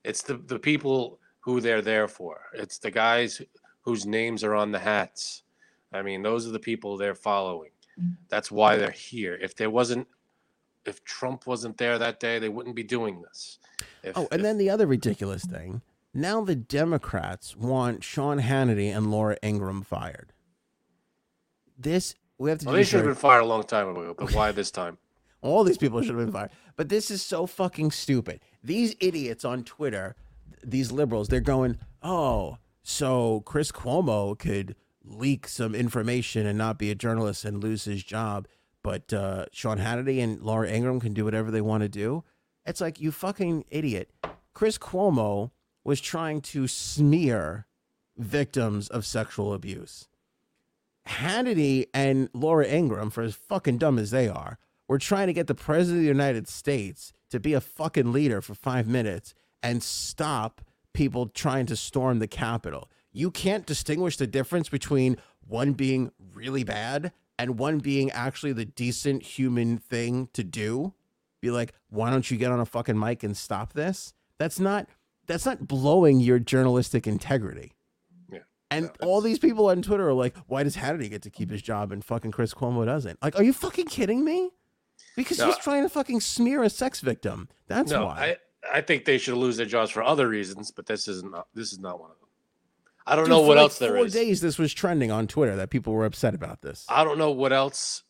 [0.03, 2.41] it's the the people who they're there for.
[2.53, 3.41] It's the guys
[3.81, 5.43] whose names are on the hats.
[5.93, 7.69] I mean, those are the people they're following.
[8.27, 9.37] That's why they're here.
[9.41, 10.07] If there wasn't,
[10.85, 13.59] if Trump wasn't there that day, they wouldn't be doing this.
[14.03, 15.81] If, Oh, and if- then the other ridiculous thing.
[16.13, 20.31] Now the Democrats want Sean Hannity and Laura Ingraham fired.
[21.77, 24.15] This we have to well, they should have been fired a long time ago.
[24.17, 24.97] But why this time?
[25.41, 26.51] All these people should have been fired.
[26.75, 28.39] But this is so fucking stupid.
[28.63, 30.15] These idiots on Twitter,
[30.63, 36.89] these liberals, they're going, oh, so Chris Cuomo could leak some information and not be
[36.91, 38.47] a journalist and lose his job,
[38.83, 42.23] but uh, Sean Hannity and Laura Ingraham can do whatever they want to do.
[42.65, 44.11] It's like, you fucking idiot.
[44.53, 45.51] Chris Cuomo
[45.83, 47.67] was trying to smear
[48.17, 50.07] victims of sexual abuse.
[51.07, 54.57] Hannity and Laura Ingraham, for as fucking dumb as they are,
[54.87, 58.41] were trying to get the president of the United States to be a fucking leader
[58.41, 60.61] for five minutes and stop
[60.93, 62.89] people trying to storm the Capitol.
[63.11, 68.65] You can't distinguish the difference between one being really bad and one being actually the
[68.65, 70.93] decent human thing to do.
[71.45, 74.13] Be like, why don't you get on a fucking mic and stop this?
[74.37, 74.87] That's not
[75.27, 77.73] that's not blowing your journalistic integrity.
[78.31, 78.39] Yeah.
[78.71, 81.49] And No, all these people on Twitter are like, why does Hannity get to keep
[81.51, 83.21] his job and fucking Chris Cuomo doesn't?
[83.21, 84.49] Like, are you fucking kidding me?
[85.15, 87.49] Because No, he's trying to fucking smear a sex victim.
[87.67, 88.37] That's no, why.
[88.73, 91.47] I I think they should lose their jobs for other reasons, but this is not
[91.53, 92.29] this is not one of them.
[93.07, 94.13] I don't Dude, know what like else there is.
[94.13, 96.85] days this was trending on Twitter that people were upset about this.
[96.89, 98.03] I don't know what else,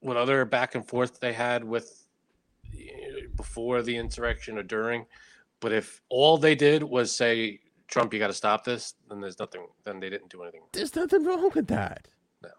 [0.00, 1.99] what other back and forth they had with
[3.36, 5.06] before the insurrection or during.
[5.60, 9.38] But if all they did was say, "Trump, you got to stop this," then there's
[9.38, 9.66] nothing.
[9.84, 10.62] Then they didn't do anything.
[10.72, 12.08] There's nothing wrong with that.
[12.42, 12.50] No.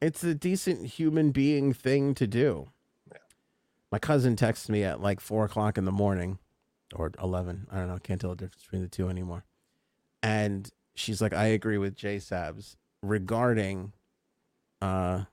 [0.00, 2.70] It's a decent human being thing to do.
[3.10, 3.18] Yeah.
[3.92, 6.38] My cousin texts me at like four o'clock in the morning
[6.94, 7.66] or 11.
[7.70, 7.96] I don't know.
[7.96, 9.44] I can't tell the difference between the two anymore.
[10.22, 13.92] And she's like, I agree with Jay Sabs regarding
[14.80, 15.24] uh,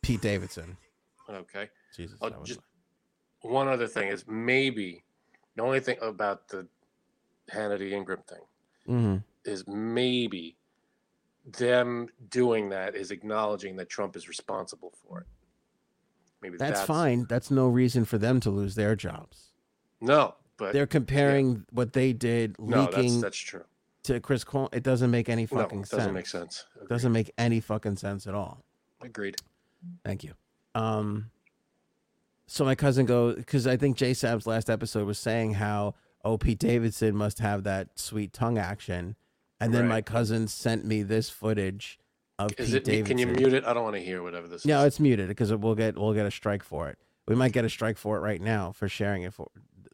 [0.00, 0.76] Pete Davidson.
[1.28, 1.70] Okay.
[1.96, 2.16] Jesus.
[2.20, 2.60] Oh, that was just-
[3.44, 5.04] One other thing is maybe
[5.54, 6.66] the only thing about the
[7.52, 8.40] Hannity Ingraham thing
[8.88, 9.24] Mhm.
[9.44, 10.56] is maybe
[11.44, 15.26] them doing that is acknowledging that Trump is responsible for it.
[16.40, 17.26] Maybe That's, fine.
[17.28, 19.52] That's no reason for them to lose their jobs.
[20.00, 22.70] No, but They're comparing what they did leaking.
[22.70, 23.64] no, that's that's true.
[24.04, 24.68] to Chris Cuomo.
[24.74, 26.12] It doesn't make any No, fucking it doesn't sense.
[26.14, 26.64] make sense.
[26.82, 28.62] It doesn't make any fucking sense at all.
[29.02, 29.36] Agreed.
[30.04, 30.34] Thank you.
[30.74, 31.30] Um,
[32.46, 36.38] so my cousin goes because I think Jay Sab's last episode was saying how oh
[36.38, 39.16] Pete Davidson must have that sweet tongue action,
[39.60, 39.88] and then Right.
[39.96, 41.98] my cousin sent me this footage
[42.38, 42.84] of Is Pete it?
[42.84, 43.16] Davidson.
[43.16, 43.64] Can you mute it?
[43.64, 44.66] I don't want to hear whatever this is.
[44.66, 44.86] No, is.
[44.88, 46.98] it's muted because we'll get we'll get a strike for it.
[47.28, 49.48] We might get a strike for it right now for sharing it for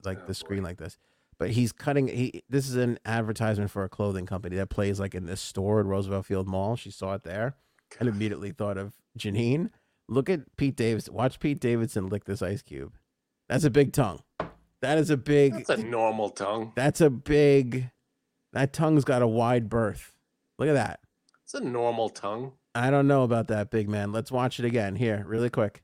[0.04, 0.68] like Oh, the screen boy.
[0.70, 0.96] like this.
[1.38, 2.08] But he's cutting.
[2.08, 5.80] He this is an advertisement for a clothing company that plays like in this store
[5.80, 6.76] at Roosevelt Field Mall.
[6.76, 7.54] She saw it there
[7.98, 9.70] and immediately thought of Janine.
[10.10, 11.14] Look at Pete Davidson.
[11.14, 12.96] Watch Pete Davidson lick this ice cube.
[13.48, 14.20] That's a big tongue.
[14.82, 15.52] That is a big.
[15.54, 16.72] That's a normal tongue.
[16.74, 17.90] That's a big.
[18.52, 20.12] That tongue's got a wide berth.
[20.58, 21.00] Look at that.
[21.44, 22.52] It's a normal tongue.
[22.74, 24.10] I don't know about that, big man.
[24.10, 25.82] Let's watch it again here, really quick.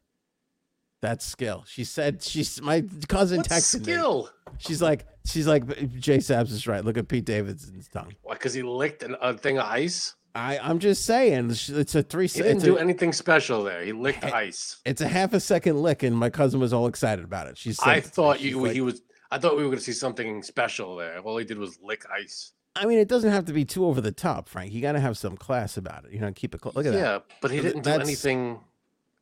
[1.03, 1.63] That's skill.
[1.69, 3.93] She said she's my cousin What texted me.
[3.93, 4.31] skill?
[4.59, 5.67] She's like, she's like,
[6.01, 6.85] Jay Sabs is right.
[6.85, 8.15] Look at Pete Davidson's tongue.
[8.23, 8.35] Why?
[8.35, 10.16] Because he licked an, a thing of ice.
[10.37, 12.27] I, I'm just saying, it's a three.
[12.29, 13.83] He didn't do a, anything special there.
[13.83, 14.79] He licked ice.
[14.85, 17.57] it's a half a second lick, and my cousin was all excited about it.
[17.57, 19.03] She said, I thought you like- he was.
[19.31, 21.19] I thought we were going to see something special there.
[21.19, 22.53] All he did was lick ice.
[22.77, 24.73] I mean, it doesn't have to be too over the top, Frank.
[24.73, 26.13] You got to have some class about it.
[26.13, 26.63] You know, keep it.
[26.63, 27.25] Cl- look at yeah, that.
[27.29, 28.61] Yeah, but he didn't do anything.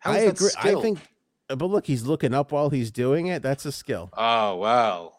[0.01, 0.49] How I is that agree.
[0.49, 0.79] skill?
[0.79, 0.99] I think,
[1.49, 3.43] uh, but look, he's looking up while he's doing it.
[3.43, 4.11] That's a skill.
[4.17, 5.13] Oh wow.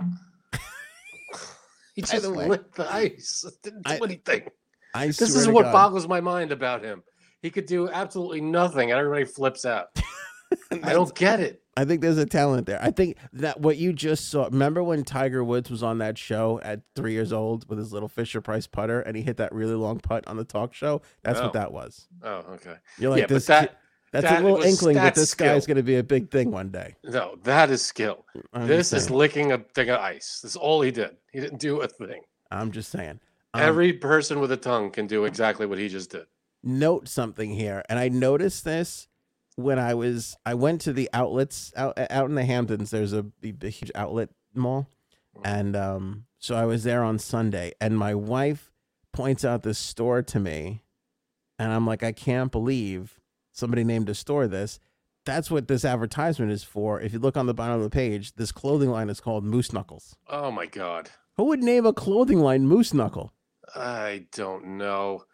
[1.94, 3.46] he just the way- licked the ice.
[3.62, 4.50] Didn't do I- anything.
[4.94, 5.72] I This is what God.
[5.72, 7.02] boggles my mind about him.
[7.42, 9.88] He could do absolutely nothing, and everybody flips out.
[10.82, 11.62] I don't get it.
[11.76, 12.82] I think there's a talent there.
[12.82, 14.44] I think that what you just saw.
[14.46, 18.08] Remember when Tiger Woods was on that show at three years old with his little
[18.08, 21.00] Fisher Price putter, and he hit that really long putt on the talk show?
[21.22, 21.44] That's Oh.
[21.44, 22.08] what that was.
[22.22, 22.74] Oh, okay.
[22.98, 23.46] You're like yeah, this.
[23.46, 23.76] but that
[24.12, 25.74] that's that a little was- inkling that this guy's skill.
[25.74, 26.96] going to be a big thing one day.
[27.04, 28.26] no, that is skill.
[28.52, 30.40] I'm this is licking a thing of ice.
[30.42, 31.16] That's all he did.
[31.32, 32.22] He didn't do a thing.
[32.50, 33.20] I'm just saying.
[33.52, 36.26] Um, Every person with a tongue can do exactly what he just did.
[36.62, 39.08] note something here, and I noticed this
[39.56, 42.90] when I was I went to the outlets out out in the Hamptons.
[42.90, 44.88] There's a, big- a huge outlet mall,
[45.44, 48.70] and um, so I was there on Sunday, and my wife
[49.12, 50.82] points out this store to me,
[51.58, 53.18] and I'm like, I can't believe
[53.50, 54.78] somebody named a store this.
[55.26, 57.00] That's what this advertisement is for.
[57.00, 59.72] If you look on the bottom of the page, this clothing line is called Moose
[59.72, 60.16] Knuckles.
[60.28, 61.10] Oh my god.
[61.36, 63.32] Who would name a clothing line Moose Knuckle?
[63.74, 65.24] I don't know.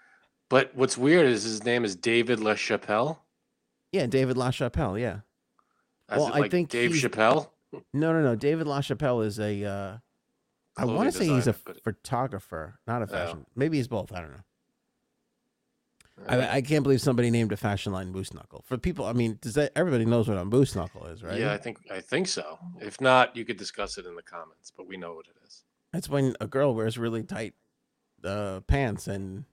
[0.48, 3.18] But what's weird is his name is David LaChapelle.
[3.92, 5.00] Yeah, David LaChapelle.
[5.00, 5.20] Yeah.
[6.08, 7.48] As Well, in, I think Dave Chappelle.
[7.92, 8.36] No, no, no.
[8.36, 9.64] David LaChapelle is a.
[9.64, 9.96] Uh,
[10.76, 13.08] I want to say he's a but- photographer, not a Oh.
[13.08, 13.46] fashion.
[13.56, 14.12] Maybe he's both.
[14.12, 14.42] I don't know.
[16.28, 18.62] Uh, I, I can't believe somebody named a fashion line Moose Knuckle.
[18.66, 21.38] For people, I mean, does that everybody knows what a Moose Knuckle is, right?
[21.38, 22.58] Yeah, I think I think so.
[22.80, 25.64] If not, you could discuss it in the comments, but we know what it is.
[25.92, 27.54] That's when a girl wears really tight
[28.26, 29.44] uh, pants, and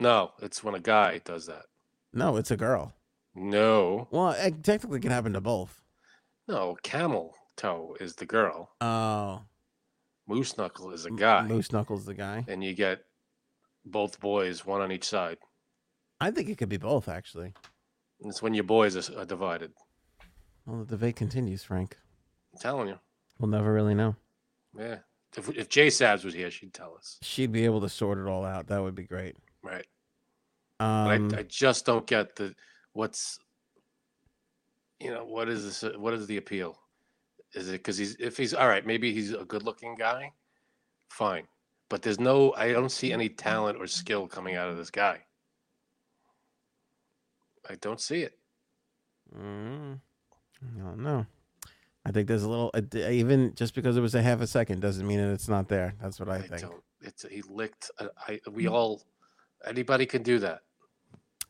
[0.00, 1.64] No, it's when a guy does that.
[2.12, 2.94] no, it's a girl.
[3.34, 5.82] No, Well, it technically can happen to both.
[6.48, 8.70] no, camel toe is the girl.
[8.80, 9.42] Oh,
[10.26, 12.44] Moose knuckle is a guy, Moose Knuckle's the guy.
[12.48, 13.04] and you get
[13.84, 15.38] both boys, one on each side.
[16.20, 17.52] I think it could be both, actually.
[18.20, 19.72] It's when your boys are, are divided.
[20.64, 21.96] Well, the debate continues, Frank.
[22.52, 22.98] I'm telling you.
[23.38, 24.16] We'll never really know.
[24.76, 24.96] Yeah.
[25.36, 27.18] If if Jay Sabs was here, she'd tell us.
[27.22, 28.68] She'd be able to sort it all out.
[28.68, 29.36] That would be great.
[29.62, 29.86] Right.
[30.80, 32.54] Um, I, I just don't get the
[32.92, 33.38] what's
[35.00, 36.78] you know what is this what is the appeal
[37.54, 40.32] is it because he's if he's all right maybe he's a good looking guy
[41.10, 41.46] fine
[41.90, 45.18] but there's no i don't see any talent or skill coming out of this guy
[47.68, 48.38] i don't see it
[49.38, 49.98] mm,
[50.62, 51.26] I don't know.
[52.06, 55.06] I think there's a little even just because it was a half a second doesn't
[55.06, 55.94] mean that it's not there.
[56.00, 56.60] That's what I, i, think.
[56.62, 59.02] don't it's he licked uh, i we all
[59.66, 60.60] anybody can do that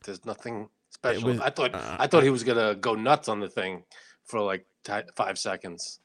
[0.03, 3.39] there's nothing special was- i thought uh, i thought he was gonna go nuts on
[3.39, 3.83] the thing
[4.25, 5.99] for like ti five seconds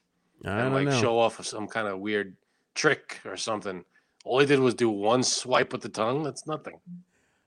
[0.45, 1.01] I and like know.
[1.01, 2.35] show off some kind of weird
[2.75, 3.85] trick or something.
[4.25, 6.21] All he did was do one swipe with the tongue.
[6.23, 6.79] That's nothing.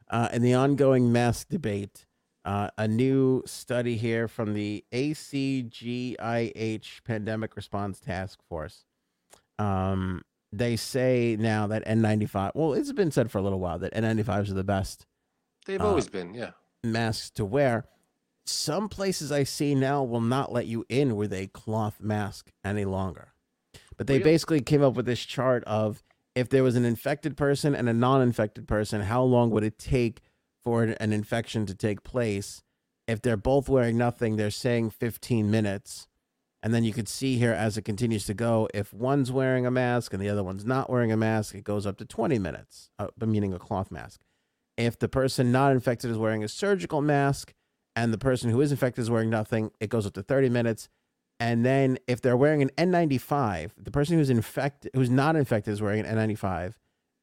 [0.08, 2.05] uh, in the ongoing mask debate,
[2.46, 8.84] uh, a new study here from the ACGIH Pandemic Response Task Force.
[9.58, 10.22] Um,
[10.52, 14.50] they say now that N95, well, it's been said for a little while that N95s
[14.50, 15.06] are the best
[15.66, 16.50] They've Uh, always been, yeah.
[16.84, 17.86] masks to wear.
[18.44, 22.84] Some places I see now will not let you in with a cloth mask any
[22.84, 23.32] longer.
[23.96, 24.30] But they Really?
[24.30, 26.04] basically came up with this chart of
[26.36, 29.78] if there was an infected person and a non infected person, how long would it
[29.78, 30.20] take
[30.66, 32.60] for an- infection to take place?
[33.06, 36.08] If they're both wearing nothing, they're saying 15 minutes.
[36.60, 39.70] And then you could see here as it continues to go, if one's wearing a
[39.70, 42.90] mask and the other one's not wearing a mask, it goes up to 20 minutes,
[42.98, 44.22] uh, meaning a cloth mask.
[44.76, 47.54] If the person not infected is wearing a surgical mask
[47.94, 50.88] and the person who is infected is wearing nothing, it goes up to 30 minutes.
[51.38, 55.80] And then if they're wearing an N95, the person who's infected, who's not infected is
[55.80, 56.74] wearing an N95,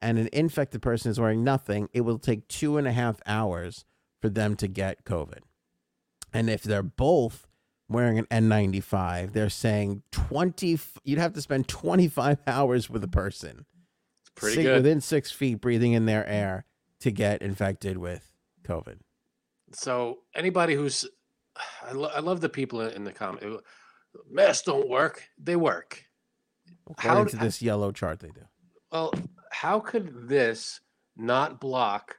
[0.03, 3.85] and an infected person is wearing nothing, it will take two and a half hours
[4.21, 5.39] for them to get COVID.
[6.33, 7.47] And if they're both
[7.89, 13.65] wearing an N95, they're saying 20, you'd have to spend 25 hours with a person
[14.21, 14.75] It's pretty six- good.
[14.77, 16.65] within six feet breathing in their air
[16.99, 18.33] to get infected with
[18.63, 18.99] COVID.
[19.73, 21.05] So anybody who's,
[21.83, 23.61] I, lo- I love the people in the comment.
[24.29, 25.23] Masks don't work.
[25.37, 26.05] They work.
[26.89, 28.41] According How- to this yellow chart, they do.
[28.93, 29.11] Well,
[29.51, 30.79] how could this
[31.17, 32.15] not block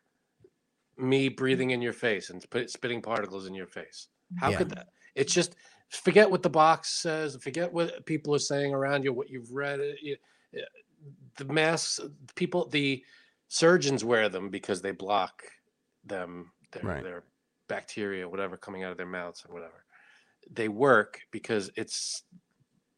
[0.99, 4.09] me breathing in your face and spit, spitting particles in your face?
[4.39, 4.59] How Yeah.
[4.59, 4.89] could that?
[5.14, 5.55] It's just
[5.91, 7.37] forget what the box says.
[7.41, 9.12] Forget what people are saying around you.
[9.12, 9.81] What you've read.
[9.81, 10.18] uh, you-
[10.57, 10.62] uh,
[11.37, 12.01] The masks,
[12.35, 13.05] people, the
[13.49, 15.45] surgeons wear them because they block
[16.03, 17.03] them, their, Right.
[17.03, 17.25] their
[17.68, 19.85] bacteria, whatever, coming out of their mouths or whatever.
[20.51, 22.22] They work because it's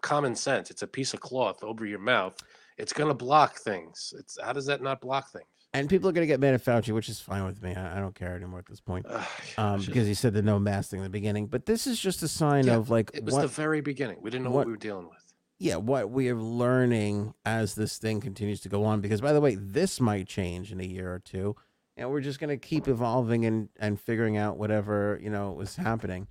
[0.03, 0.71] common sense.
[0.71, 2.41] It's a piece of cloth over your mouth.
[2.79, 4.13] It's going to block things.
[4.19, 5.45] It's how does that not block things?
[5.73, 7.75] And people are going to get mad at Fauci, which is fine with me.
[7.75, 9.05] I, I don't care anymore at this point.
[9.09, 9.27] Ugh,
[9.59, 11.47] Um, just- because he said the no mask thing in the beginning.
[11.49, 14.19] But this is just a sign Yeah, of like it was what, the very beginning.
[14.21, 15.19] We didn't know what, what- we were dealing with.
[15.59, 19.01] yeah, what we are learning as this thing continues to go on.
[19.01, 21.57] Because by the way, this might change in a year or two,
[21.97, 25.77] and we're just going to keep evolving and and figuring out whatever you know was
[25.77, 26.27] happening.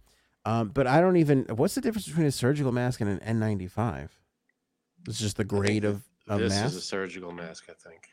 [0.46, 1.46] Um, but I don't even.
[1.56, 4.10] What's the difference between a surgical mask and an N95?
[5.08, 6.66] It's just the grade of of this mask.
[6.66, 8.10] is a surgical mask, I think.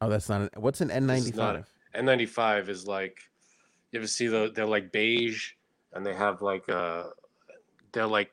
[0.00, 0.42] oh, that's not.
[0.42, 1.64] An, what's an This is not N95?
[1.96, 3.18] N95 is like
[3.92, 5.52] you ever see the they're like beige
[5.92, 7.10] and they have like a
[7.92, 8.30] they're like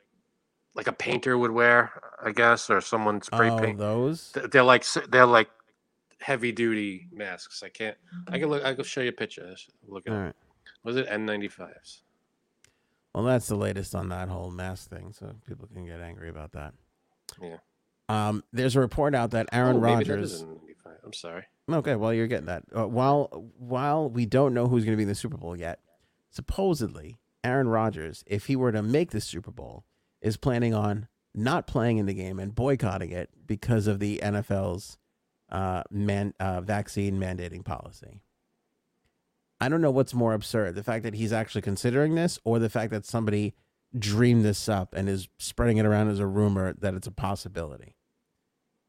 [0.74, 1.90] like a painter would wear,
[2.22, 3.78] I guess, or someone spray oh, paint.
[3.78, 4.32] those.
[4.52, 5.48] They're like they're like
[6.20, 7.62] heavy duty masks.
[7.62, 7.96] I can't.
[8.28, 8.64] I can look.
[8.64, 9.54] I can show you a picture.
[9.88, 10.36] Look at All it.
[10.84, 12.02] Was it N95s?
[13.14, 16.52] Well, that's the latest on that whole mask thing, so people can get angry about
[16.52, 16.74] that.
[17.40, 17.56] Yeah.
[18.08, 20.40] Um, there's a report out that Aaron oh, maybe that is Rodgers.
[20.42, 20.92] an N95.
[21.04, 21.44] I'm sorry.
[21.70, 22.62] Okay, well, you're getting that.
[22.74, 25.80] Uh, while while we don't know who's going to be in the Super Bowl yet,
[26.30, 29.84] supposedly Aaron Rodgers, if he were to make the Super Bowl,
[30.20, 34.96] is planning on not playing in the game and boycotting it because of the NFL's
[35.50, 38.22] uh, man uh, vaccine mandating policy.
[39.60, 42.70] I don't know what's more absurd: the fact that he's actually considering this, or the
[42.70, 43.54] fact that somebody
[43.98, 47.95] dreamed this up and is spreading it around as a rumor that it's a possibility.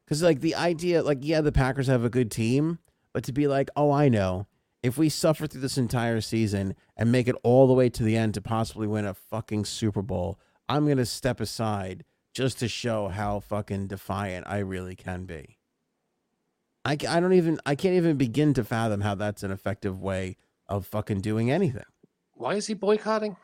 [0.08, 2.78] Because like the idea, like yeah, the Packers have a good team,
[3.12, 4.46] but to be like, oh, I know,
[4.82, 8.16] if we suffer through this entire season and make it all the way to the
[8.16, 13.08] end to possibly win a fucking Super Bowl, I'm gonna step aside just to show
[13.08, 15.58] how fucking defiant I really can be.
[16.86, 20.38] I, I don't even I can't even begin to fathom how that's an effective way
[20.70, 21.84] of fucking doing anything.
[22.32, 23.36] Why is he boycotting?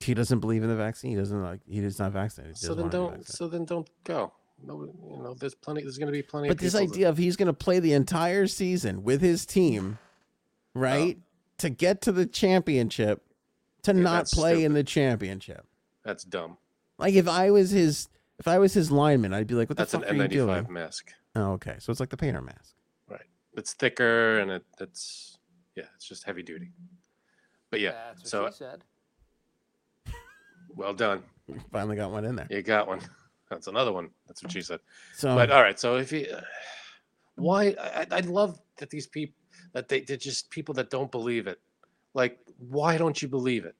[0.00, 1.12] He doesn't believe in the vaccine.
[1.12, 1.60] He doesn't like.
[1.68, 2.56] He is not vaccinated.
[2.56, 3.10] So then don't.
[3.10, 3.36] vaccinated.
[3.36, 4.32] So then don't go.
[4.64, 5.82] No, you know, there's plenty.
[5.82, 6.48] There's going to be plenty.
[6.48, 9.20] But of this people that- idea of he's going to play the entire season with
[9.20, 9.98] his team,
[10.76, 10.80] oh.
[10.80, 11.18] right,
[11.58, 13.22] to get to the championship,
[13.82, 15.66] to Yeah, not that's play in the championship.
[16.04, 16.58] that's dumb.
[16.98, 19.82] Like if I was his, if I was his lineman, I'd be like, "What the
[19.82, 21.12] That's an fuck are you doing?" Mask.
[21.36, 22.74] Oh, okay, so it's like the painter mask.
[23.08, 23.20] Right.
[23.56, 25.38] It's thicker and it, it's
[25.76, 26.72] Yeah, it's just heavy duty.
[27.70, 28.84] But yeah, That's what so she said.
[30.74, 31.22] well done.
[31.70, 32.48] Finally got one in there.
[32.50, 33.00] You got one.
[33.50, 34.10] That's another one.
[34.26, 34.80] That's what she said.
[35.14, 36.40] So But all right, so if you, uh,
[37.36, 37.74] why?
[37.80, 39.34] I, I love that these people
[39.72, 41.60] that they they're just people that don't believe it.
[42.14, 43.74] Like, why don't you believe it?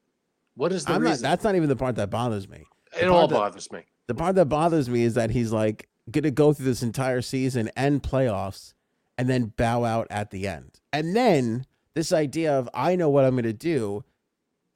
[0.55, 1.19] What is the I'm not.
[1.19, 2.67] That's not even the part that bothers me.
[3.01, 3.85] it all that- bothers me.
[4.07, 7.21] The part that bothers me is that he's like going to go through this entire
[7.21, 8.73] season and playoffs
[9.19, 10.81] and then bow out at the end.
[10.95, 14.05] And then this idea of, I know what I'm going to do.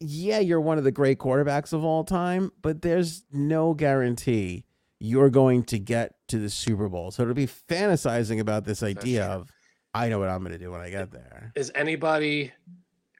[0.00, 4.64] Yeah, you're one of the great quarterbacks of all time, but there's no guarantee
[5.02, 7.10] you're going to get to the Super Bowl.
[7.10, 9.50] So to be fantasizing about this idea of,
[9.92, 11.52] I know what I'm going to do when I get there.
[11.56, 12.52] Is anybody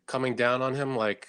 [0.07, 0.95] coming down on him?
[0.97, 1.27] Like,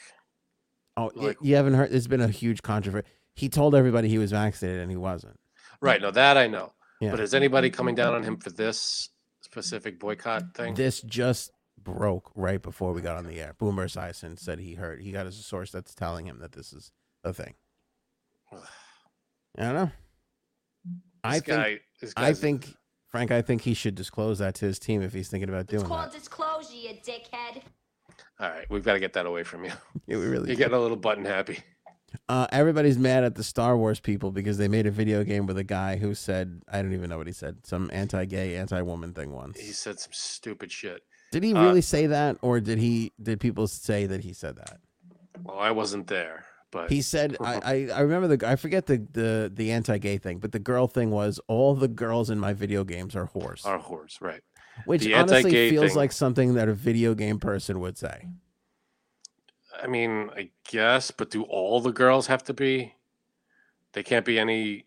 [0.96, 1.90] Oh, Like- you haven't heard?
[1.92, 3.08] There's been a huge controversy.
[3.36, 5.40] He told everybody he was vaccinated and he wasn't.
[5.82, 6.00] right?
[6.02, 6.72] No, that I know.
[7.02, 7.10] Yeah.
[7.12, 9.10] But is anybody coming down on him for this
[9.42, 10.76] specific boycott thing?
[10.76, 11.50] This just
[11.82, 13.56] broke right before we got on the air.
[13.58, 16.92] Boomer Esiason said he heard he got a source that's telling him that this is
[17.24, 17.56] a thing.
[18.54, 18.58] I
[19.64, 19.92] don't know.
[21.24, 21.80] I think guy,
[22.18, 22.76] I think
[23.10, 25.82] Frank, I think he should disclose that to his team if he's thinking about doing
[25.82, 26.18] It's doing called that.
[26.18, 27.62] disclosure, you dickhead.
[28.40, 29.72] All right, we've got to get that away from you.
[30.08, 30.64] Yeah, we really You're do.
[30.64, 31.60] getting a little button happy.
[32.30, 35.58] Uh, everybody's mad at the Star Wars people because they made a video game with
[35.58, 39.32] a guy who said I don't even know what he said, some anti-gay, anti-woman thing
[39.32, 39.60] once.
[39.60, 41.02] He said some stupid shit.
[41.32, 43.14] Did he uh, really say that, or did he?
[43.22, 44.78] Did people say that he said that?
[45.42, 48.98] Well, I wasn't there, but He said, I, I, I remember the, I forget the,
[48.98, 52.84] the, the anti-gay thing, but the girl thing was all the girls in my video
[52.84, 54.42] games are whores, Are horse, right?
[54.86, 58.28] which the honestly feels thing- like something that a video game person would say.
[59.82, 62.96] I mean, I guess, but do all the girls have to be?
[63.94, 64.86] They can't be any,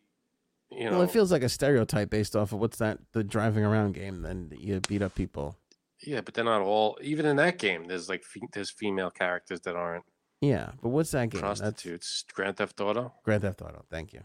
[0.71, 0.93] you know.
[0.93, 4.23] well, it feels like a stereotype based off of what's that, the driving around game,
[4.23, 5.57] then you beat up people.
[6.05, 6.99] yeah, but they're not all.
[7.03, 10.05] Even in that game, there's like fe- there's female characters that aren't
[10.41, 11.41] Yeah, but what's that game?
[11.41, 12.25] That's prostitutes.
[12.35, 13.15] Grand Theft Auto.
[13.25, 13.85] Grand Theft Auto.
[13.91, 14.21] Thank you.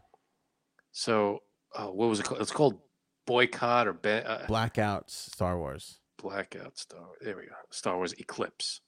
[0.92, 1.40] So,
[1.76, 2.42] uh, what was it called?
[2.42, 2.80] It's called
[3.26, 6.00] Boycott or ba- uh, Blackout Star Wars.
[6.22, 7.06] Blackout Star.
[7.22, 7.56] There we go.
[7.70, 8.82] Star Wars Eclipse.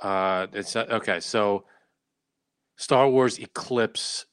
[0.00, 1.20] Uh, it's uh, okay.
[1.20, 1.64] So,
[2.76, 4.26] Star Wars Eclipse.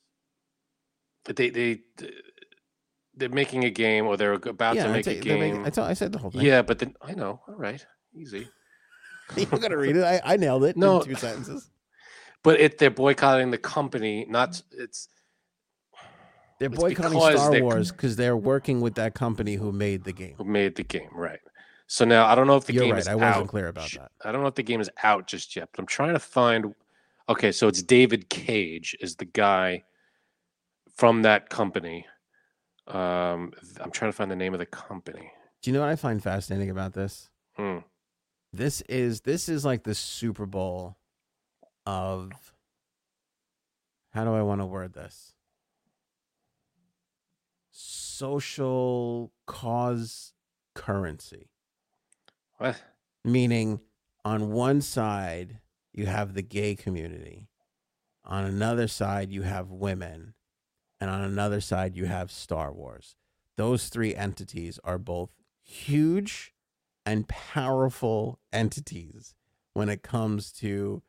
[1.24, 1.80] They they
[3.16, 5.66] they're making a game, or they're about yeah, to make a making- game.
[5.66, 6.42] I, told- I said the whole thing.
[6.42, 7.42] Yeah, but then I know.
[7.48, 7.84] All right,
[8.14, 8.50] easy.
[9.38, 10.04] you gotta read it.
[10.04, 10.76] I, I nailed it.
[10.76, 11.00] No.
[11.00, 11.72] in two sentences.
[12.46, 14.26] But it they're boycotting the company.
[14.30, 15.10] Not it's
[16.60, 20.14] They're It's boycotting Star they're- Wars because they're working with that company who made the
[20.14, 20.36] game.
[20.38, 21.40] who made the game, right?
[21.88, 23.00] So now I don't know if the You're game right.
[23.00, 23.48] is I wasn't out.
[23.50, 24.12] clear about that.
[24.24, 26.74] I don't know if the game is out just yet, but I'm trying to find.
[27.28, 29.84] Okay, so it's David Cage is the guy
[30.96, 32.06] from that company.
[32.88, 35.32] Um, I'm trying to find the name of the company.
[35.62, 37.30] Do you know what I find fascinating about this?
[37.58, 37.80] Hmm.
[38.54, 40.98] This is this is like the Super Bowl
[41.86, 42.54] of
[44.12, 45.34] how do I want to word this?
[47.72, 50.34] Social cause
[50.74, 51.50] currency.
[52.58, 52.82] What?
[53.24, 53.82] Meaning
[54.24, 55.60] on one side
[55.94, 57.48] you have the gay community.
[58.24, 60.34] On another side you have women.
[61.02, 63.16] And on another side you have Star Wars.
[63.58, 65.32] Those three entities are both
[65.62, 66.54] huge
[67.06, 69.36] and powerful entities
[69.74, 71.02] when it comes to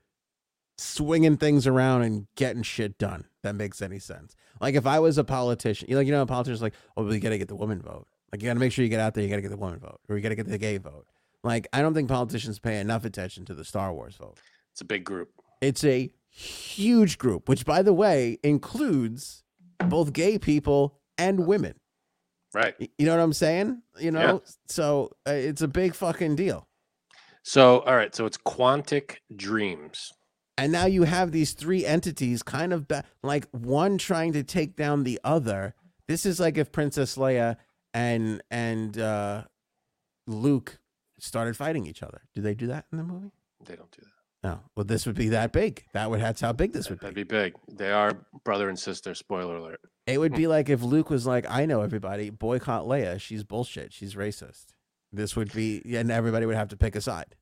[0.78, 3.24] swinging things around and getting shit done.
[3.42, 4.34] That makes any sense.
[4.60, 7.18] Like if I was a politician, you like you know, a politician's like, oh, we
[7.18, 8.06] got to get the woman vote.
[8.32, 9.22] Like you got to make sure you get out there.
[9.22, 11.06] You got to get the woman vote, or you got to get the gay vote.
[11.44, 14.38] Like I don't think politicians pay enough attention to the Star Wars vote.
[14.72, 15.30] It's a big group.
[15.60, 19.44] It's a huge group, which by the way includes
[19.78, 21.74] both gay people and women.
[22.52, 22.74] Right.
[22.98, 23.82] You know what I'm saying?
[23.98, 26.66] You know, so uh, it's a big fucking deal.
[27.42, 28.14] So all right.
[28.14, 30.12] So it's Quantic Dreams.
[30.58, 34.74] And now you have these three entities kind of ba- like one trying to take
[34.76, 35.74] down the other.
[36.08, 37.56] This is like if Princess Leia
[37.92, 39.44] and and uh,
[40.26, 40.78] Luke
[41.18, 42.22] started fighting each other.
[42.34, 43.32] Do they do that in the movie?
[43.64, 44.48] They don't do that.
[44.48, 44.60] No.
[44.76, 45.84] Well, this would be that big.
[45.92, 47.22] That would that's how big this would That'd be.
[47.24, 47.54] be big.
[47.68, 48.12] They are
[48.44, 49.14] brother and sister.
[49.14, 49.80] Spoiler alert.
[50.06, 52.30] It would be like if Luke was like, "I know everybody.
[52.30, 53.20] Boycott Leia.
[53.20, 53.92] She's bullshit.
[53.92, 54.66] She's racist."
[55.12, 57.34] This would be, and everybody would have to pick a side.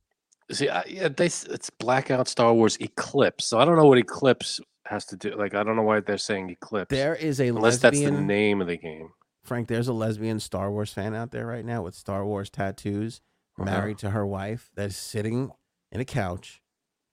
[0.50, 3.46] See, I, yeah, they it's blackout Star Wars Eclipse.
[3.46, 5.34] So I don't know what Eclipse has to do.
[5.36, 6.90] Like I don't know why they're saying Eclipse.
[6.90, 9.10] There is a unless that's the name of the game.
[9.44, 13.20] Frank, there's a lesbian Star Wars fan out there right now with Star Wars tattoos,
[13.58, 13.64] Uh-huh.
[13.64, 15.50] married to her wife, that is sitting
[15.92, 16.60] in a couch,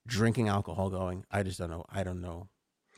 [0.08, 1.86] drinking alcohol, going, I just don't know.
[1.90, 2.48] I don't know.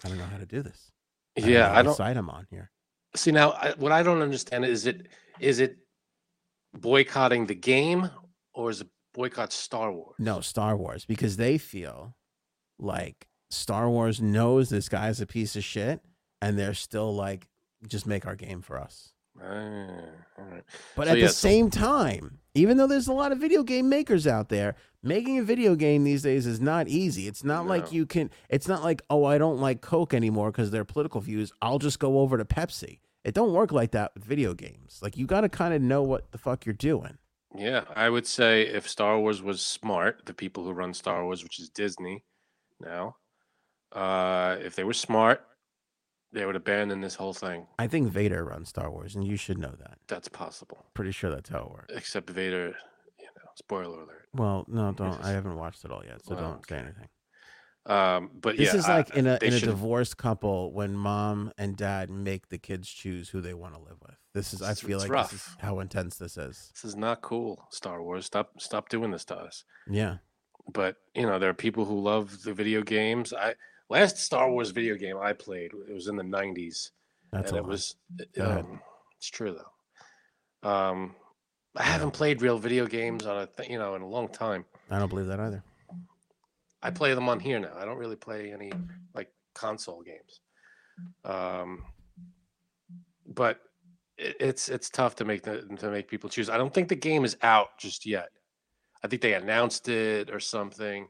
[0.04, 0.92] I don't know how to do this.
[1.36, 2.72] don't Yeah, I don't side I'm on here.
[3.16, 3.52] see now.
[3.52, 5.08] I, what I don't understand is it
[5.40, 5.78] is it
[6.74, 8.10] boycotting the game
[8.54, 10.16] or is it boycott Star Wars.
[10.20, 12.16] No, Star Wars because they feel
[12.80, 16.02] like Star Wars knows this guy's a piece of shit,
[16.42, 17.48] and they're still like,
[17.88, 19.14] just make our game for us.
[19.42, 19.46] Ah,
[20.38, 20.64] all right.
[20.96, 23.64] But So, at yeah, the so- same time, even though there's a lot of video
[23.64, 27.28] game makers out there, making a video game these days is not easy.
[27.28, 28.30] It's not like you can.
[28.50, 31.52] It's not like oh, I don't like Coke anymore because their political views.
[31.62, 33.00] I'll just go over to Pepsi.
[33.24, 35.00] It don't work like that with video games.
[35.02, 37.18] Like you got to kind of know what the fuck you're doing.
[37.56, 41.44] Yeah, I would say if Star Wars was smart, the people who run Star Wars,
[41.44, 42.24] which is Disney
[42.80, 43.16] now,
[43.92, 45.46] uh, if they were smart,
[46.32, 47.68] they would abandon this whole thing.
[47.78, 50.00] I think Vader runs Star Wars, and you should know that.
[50.08, 50.84] That's possible.
[50.96, 51.94] Pretty sure that's how it works.
[51.96, 52.76] Except Vader,
[53.20, 54.28] you know, spoiler alert.
[54.34, 55.24] Well, no, don't.
[55.24, 57.08] I haven't watched it all yet, so Well, don't say anything.
[57.86, 60.96] Um, but This yeah, is I- like in a in a should- divorced couple when
[60.96, 64.16] mom and dad make the kids choose who they want to live with.
[64.34, 65.32] This is I feel it's like rough.
[65.32, 66.72] this is how intense this is.
[66.74, 68.26] This is not cool, Star Wars.
[68.26, 69.66] Stop, stop doing this to us.
[69.90, 70.18] Yeah.
[70.72, 73.34] But you know, there are people who love the video games.
[73.34, 73.56] I
[73.90, 76.92] last Star Wars video game I played, it was in the '90s.
[77.34, 77.70] That's and it lot.
[77.70, 77.96] was
[78.40, 78.80] um,
[79.18, 81.14] it's true though um
[81.76, 84.64] i haven't played real video games on a th- you know in a long time
[84.90, 85.64] I don't believe that either.
[86.84, 88.72] I play them on here now i don't really play any
[89.16, 90.42] like console games
[91.26, 91.84] um
[93.28, 93.60] but
[94.18, 96.96] it, it's it's tough to make the to make people choose i don't think the
[96.96, 98.30] game is out just yet
[99.04, 101.08] i think they announced it or something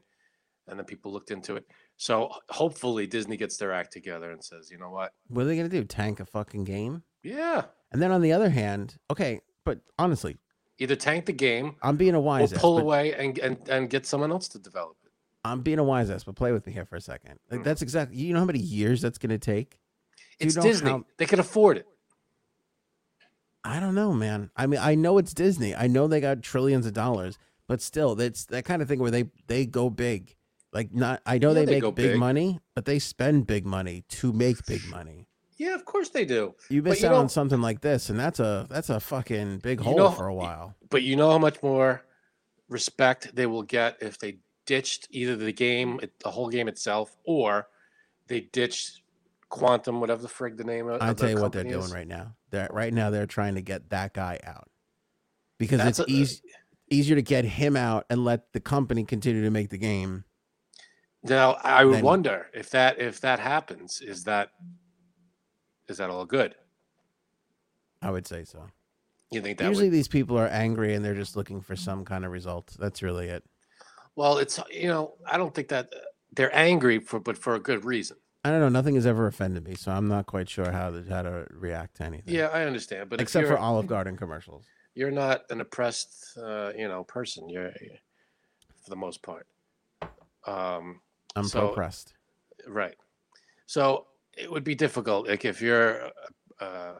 [0.68, 1.66] and then people looked into it
[1.96, 5.56] so hopefully disney gets their act together and says you know what What are they
[5.56, 5.84] gonna do?
[5.84, 7.02] Tank a fucking game?
[7.22, 10.36] yeah And then on the other hand, okay, but honestly,
[10.78, 12.60] either tank the game I'm being a or wise ass.
[12.60, 15.03] pull but away and, and and get someone else to develop it.
[15.44, 17.38] I'm being a wise ass, but play with me here for a second.
[17.50, 17.64] Like Mm.
[17.64, 19.70] that's exactly you know how many years that's gonna take?
[20.38, 20.90] Do you It's know Disney.
[20.90, 21.86] how- They can afford it.
[23.64, 24.50] I don't know, man.
[24.56, 25.74] I mean, I know it's Disney.
[25.74, 29.10] I know they got trillions of dollars, but still, that's that kind of thing where
[29.10, 30.36] they they go big.
[30.72, 32.18] Like not, I know Yeah, they, they make big, big.
[32.18, 35.28] money, but they spend big money to make big money.
[35.56, 36.56] Yeah, of course they do.
[36.68, 39.80] You miss you out on something like this, and that's a that's a fucking big
[39.80, 40.74] hole know- for a while.
[40.90, 42.02] But you know how much more
[42.68, 47.66] respect they will get if they ditched either the game, the whole game itself, or
[48.26, 49.02] they ditched
[49.48, 51.00] Quantum, whatever the frig the name of.
[51.00, 51.92] I tell you what they're doing is.
[51.92, 52.34] right now.
[52.50, 54.68] They're right now they're trying to get that guy out
[55.58, 56.40] because That's it's a- easy
[56.90, 60.24] easier to get him out and let the company continue to make the game.
[61.22, 64.50] Now I would wonder if that if that happens, is that
[65.88, 66.54] is that all good?
[68.02, 68.66] I would say so.
[69.30, 72.04] You think that Usually would, these people are angry and they're just looking for some
[72.04, 72.76] kind of result.
[72.78, 73.42] That's really it.
[74.16, 75.92] Well, it's you know I don't think that
[76.32, 78.16] they're angry for but for a good reason.
[78.46, 78.68] I don't know.
[78.68, 81.96] Nothing has ever offended me, so I'm not quite sure how to how to react
[81.96, 82.34] to anything.
[82.34, 84.64] Yeah, I understand, but except for Olive Garden commercials.
[84.94, 87.70] you're not an oppressed uh, you know person you're
[88.82, 89.46] for the most part
[90.46, 91.00] um
[91.36, 92.12] I'm So- pro-pressed.
[92.68, 92.94] right
[93.66, 94.06] so
[94.36, 96.12] it would be difficult like if you're a,
[96.60, 96.94] a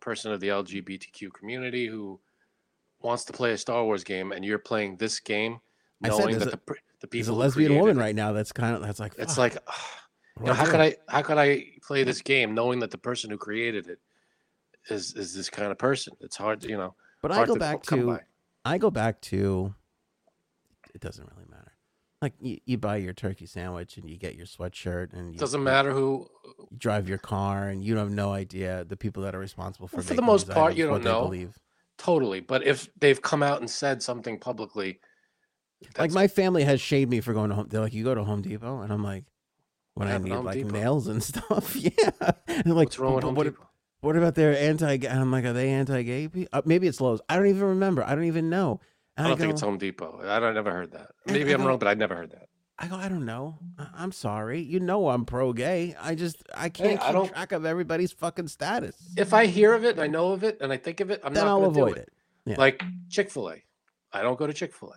[0.00, 2.20] person of the lgbtq community who
[3.00, 5.60] wants to play a star wars game and you're playing this game
[6.02, 8.32] I said knowing that a- the, the There's people a lesbian woman it- right now.
[8.32, 9.74] That's kind of that's like it's fuck, like ugh,
[10.40, 13.30] you know, how could i how could i play this game knowing that the person
[13.30, 13.98] who created it
[14.90, 17.60] is is this kind of person it's hard to, you know But I go to
[17.60, 18.20] back to by.
[18.64, 19.74] I go back to
[20.94, 21.72] it doesn't really matter.
[22.22, 25.62] Like you, you buy your turkey sandwich and you get your sweatshirt and you, doesn't
[25.62, 26.26] matter who
[26.58, 29.96] You drive your car and you have no idea the people that are responsible for
[29.96, 31.22] Well, for the most part, you don't know.
[31.22, 31.58] believe.
[31.98, 32.40] Totally.
[32.40, 35.00] But if they've come out and said something publicly,
[35.98, 37.66] Like my family has shamed me for going to home.
[37.68, 39.24] They're like, "You go to Home Depot," and I'm like,
[39.94, 40.70] "When I need Home like Depot?
[40.70, 41.90] nails and stuff." yeah.
[42.46, 43.66] And they're like, what's wrong with Home what, Depot?
[44.00, 44.94] what about their anti?
[44.94, 47.20] And I'm like, "Are they anti-gay?" Uh, maybe it's Lowe's.
[47.28, 48.02] I don't even remember.
[48.04, 48.80] I don't even know.
[49.16, 50.20] And I don't think go- it's Home Depot.
[50.24, 51.12] I don't never heard that.
[51.26, 52.48] Maybe I I'm wrong, but I never heard that.
[52.76, 53.60] I go, I don't know.
[53.78, 54.60] I- I'm sorry.
[54.60, 55.94] You know I'm pro-gay.
[56.00, 58.96] I just I can't I keep track of everybody's fucking status.
[59.16, 61.20] If I hear of it and I know of it and I think of it,
[61.22, 62.00] I'm then not I'll going to do avoid it.
[62.46, 62.50] it.
[62.50, 62.54] Yeah.
[62.58, 63.62] Like Chick Fil A,
[64.12, 64.96] I don't go to Chick Fil A.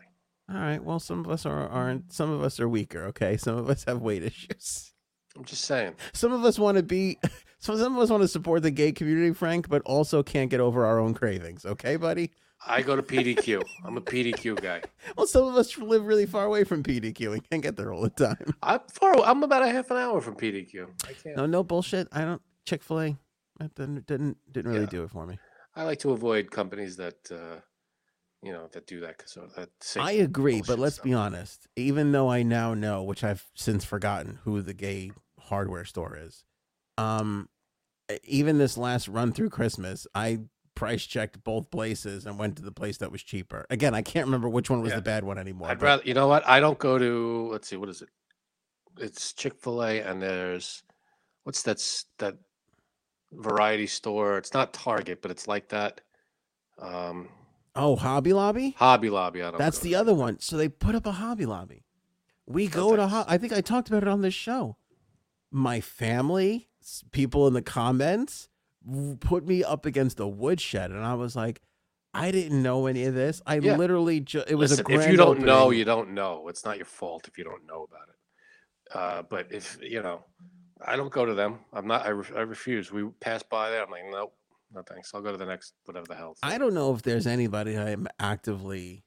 [0.49, 0.83] All right.
[0.83, 2.11] Well, some of us are aren't.
[2.13, 3.03] Some of us are weaker.
[3.05, 3.37] Okay.
[3.37, 4.93] Some of us have weight issues.
[5.35, 5.95] I'm just saying.
[6.13, 7.17] Some of us want to be.
[7.59, 10.59] Some some of us want to support the gay community, Frank, but also can't get
[10.59, 11.65] over our own cravings.
[11.65, 12.29] Okay, buddy.
[12.67, 13.63] I go to PDQ.
[13.83, 14.83] I'm a PDQ guy.
[15.17, 18.01] Well, some of us live really far away from PDQ and can't get there all
[18.03, 18.53] the time.
[18.61, 19.15] I'm far.
[19.25, 20.87] I'm about a half an hour from PDQ.
[21.07, 21.35] I can't.
[21.35, 22.07] No, no bullshit.
[22.11, 22.41] I don't.
[22.67, 23.17] Chick Fil A.
[23.75, 24.89] Didn't didn't didn't really Yeah.
[24.91, 25.39] do it for me.
[25.75, 27.59] I like to avoid companies that, uh,
[28.43, 29.23] you know, that do that.
[29.25, 31.05] So that I agree, but let's stuff.
[31.05, 31.67] be honest.
[31.75, 36.43] Even though I now know, which I've since forgotten, who the gay hardware store is,
[36.97, 37.49] um,
[38.23, 40.39] even this last run through Christmas, I
[40.75, 43.65] price checked both places and went to the place that was cheaper.
[43.71, 44.97] Again, I can't remember which one was Yeah.
[44.97, 45.69] the bad one anymore.
[45.69, 46.47] I'd but- rather, you know what?
[46.47, 47.49] I don't go to.
[47.51, 48.09] Let's see, what is it?
[48.99, 50.83] It's Chick Fil A, and there's
[51.43, 51.83] what's that
[52.19, 52.37] that
[53.31, 54.37] variety store?
[54.37, 56.01] It's not Target, but it's like that.
[56.79, 57.29] Um,
[57.77, 58.75] oh, Hobby Lobby.
[58.77, 59.41] Hobby Lobby.
[59.41, 59.57] I don't.
[59.57, 60.39] That's the other one.
[60.39, 61.83] So they put up a Hobby Lobby.
[62.45, 63.01] We go to.
[63.03, 63.13] thanks.
[63.13, 64.77] Ho- I think I talked about it on this show.
[65.51, 66.69] My family,
[67.11, 68.49] people in the comments,
[69.19, 71.61] put me up against a woodshed, and I was like,
[72.13, 73.41] I didn't know any of this.
[73.45, 73.75] I Yeah.
[73.75, 74.49] literally just.
[74.49, 76.47] It was Listen, a grand if you don't know, you don't know.
[76.47, 78.95] It's not your fault if you don't know about it.
[78.97, 80.23] Uh, but if you know,
[80.85, 81.59] I don't go to them.
[81.73, 82.05] I'm not.
[82.05, 82.91] I, re- I refuse.
[82.91, 83.83] We pass by there.
[83.83, 84.33] I'm like, nope,
[84.73, 85.11] no thanks.
[85.13, 86.35] I'll go to the next whatever the hell.
[86.43, 89.03] I don't know if there's anybody I'm actively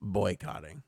[0.00, 0.82] boycotting.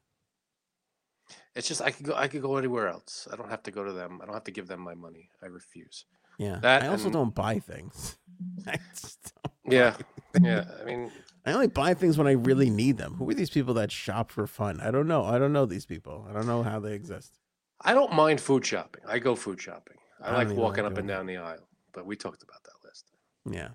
[1.54, 2.14] It's just I could go.
[2.14, 3.28] I could go anywhere else.
[3.32, 4.20] I don't have to go to them.
[4.22, 5.30] I don't have to give them my money.
[5.42, 6.04] I refuse.
[6.36, 8.18] Yeah, That I also and- don't buy things.
[8.66, 9.32] I, just
[9.62, 9.96] don't Yeah,
[10.32, 10.64] buy yeah.
[10.64, 10.80] things.
[10.80, 11.12] I mean,
[11.46, 13.14] I only buy things when I really need them.
[13.14, 14.80] Who are these people that shop for fun?
[14.80, 15.24] I don't know.
[15.24, 16.26] I don't know these people.
[16.28, 17.38] I don't know how they exist.
[17.80, 19.02] I don't mind food shopping.
[19.06, 19.96] I go food shopping.
[20.20, 21.68] I, I like walking like up and down the aisle.
[21.92, 23.54] But we talked about that last time.
[23.54, 23.68] Yeah.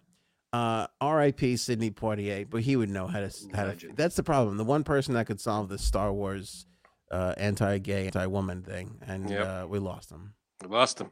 [0.51, 1.57] Uh, R.I.P.
[1.57, 3.91] Sidney Poitier, but he would know how to how to.
[3.95, 4.57] That's the problem.
[4.57, 6.65] The one person that could solve the Star Wars
[7.11, 9.47] uh, anti-gay, anti-woman thing, and Yep.
[9.47, 10.34] uh, we lost him.
[10.63, 11.11] We lost him.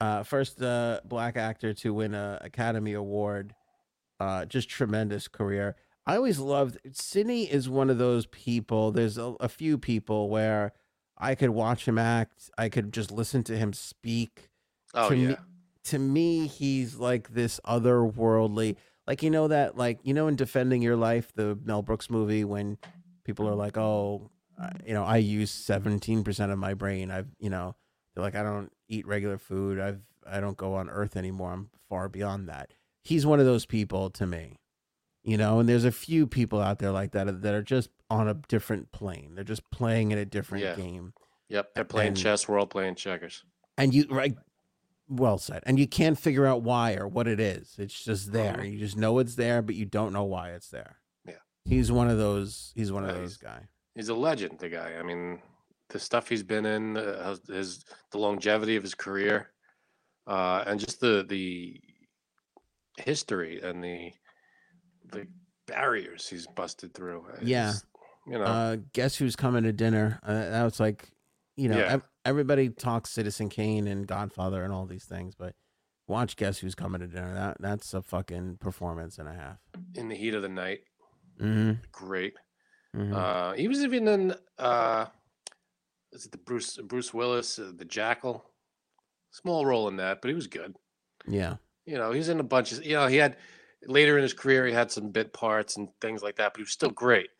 [0.00, 3.54] Uh, first uh, black actor to win a Academy Award.
[4.20, 5.74] Uh, just tremendous career.
[6.06, 7.44] I always loved Sidney.
[7.50, 8.92] Is one of those people.
[8.92, 10.72] There's a, a few people where
[11.18, 12.50] I could watch him act.
[12.56, 14.48] I could just listen to him speak
[14.94, 15.28] Oh to yeah.
[15.30, 15.36] me,
[15.84, 18.76] to me, he's like this otherworldly.
[19.06, 22.44] Like you know that, like you know, in defending your life, the Mel Brooks movie,
[22.44, 22.78] when
[23.24, 24.30] people are like, "Oh,
[24.86, 27.10] you know, I use seventeen percent of my brain.
[27.10, 27.74] I've, you know,
[28.14, 29.80] they're like, I don't eat regular food.
[29.80, 31.52] I've, I don't go on Earth anymore.
[31.52, 32.72] I'm far beyond that.
[33.02, 34.58] He's one of those people to me,
[35.24, 35.58] you know.
[35.58, 38.34] And there's a few people out there like that uh, that are just on a
[38.34, 39.34] different plane.
[39.34, 40.74] They're just playing in a different Yeah.
[40.76, 41.14] game.
[41.48, 41.74] Yep.
[41.74, 42.46] They're playing and- chess.
[42.46, 43.44] We're all playing checkers.
[43.78, 44.36] and you right
[45.10, 48.54] well said and you can't figure out why or what it is it's just there
[48.54, 48.72] Mhm.
[48.72, 50.96] you just know it's there but you don't know why it's there
[51.26, 51.34] Yeah.
[51.64, 54.60] he's one of those he's one of Yeah, those guy He's a legend.
[54.60, 54.94] The guy.
[54.94, 55.42] I mean,
[55.88, 59.50] the stuff he's been in, uh, his- the longevity of his career,
[60.28, 61.80] uh, and just the the
[62.98, 64.12] history and the
[65.12, 65.26] the
[65.66, 67.26] barriers he's busted through.
[67.42, 67.72] Yeah.
[68.28, 68.44] You know.
[68.44, 71.10] uh guess who's coming to dinner uh, that was like
[71.60, 71.92] you know Yeah.
[71.94, 75.54] ev- everybody talks citizen kane and godfather and all these things but
[76.08, 79.58] watch guess who's coming to dinner that that's a fucking performance and a half
[79.94, 80.80] in the heat of the night.
[81.40, 82.34] mm-hmm, Great.
[82.96, 83.14] mm-hmm.
[83.14, 85.06] Uh, he was even in uh,
[86.12, 88.44] is it the Bruce Bruce Willis, uh, the Jackal?
[89.32, 90.74] Small role in that, but he was good.
[91.28, 91.56] yeah
[91.86, 93.36] You know, he's in a bunch of you know he had
[93.86, 96.62] later in his career he had some bit parts and things like that, but he
[96.64, 97.30] was still great.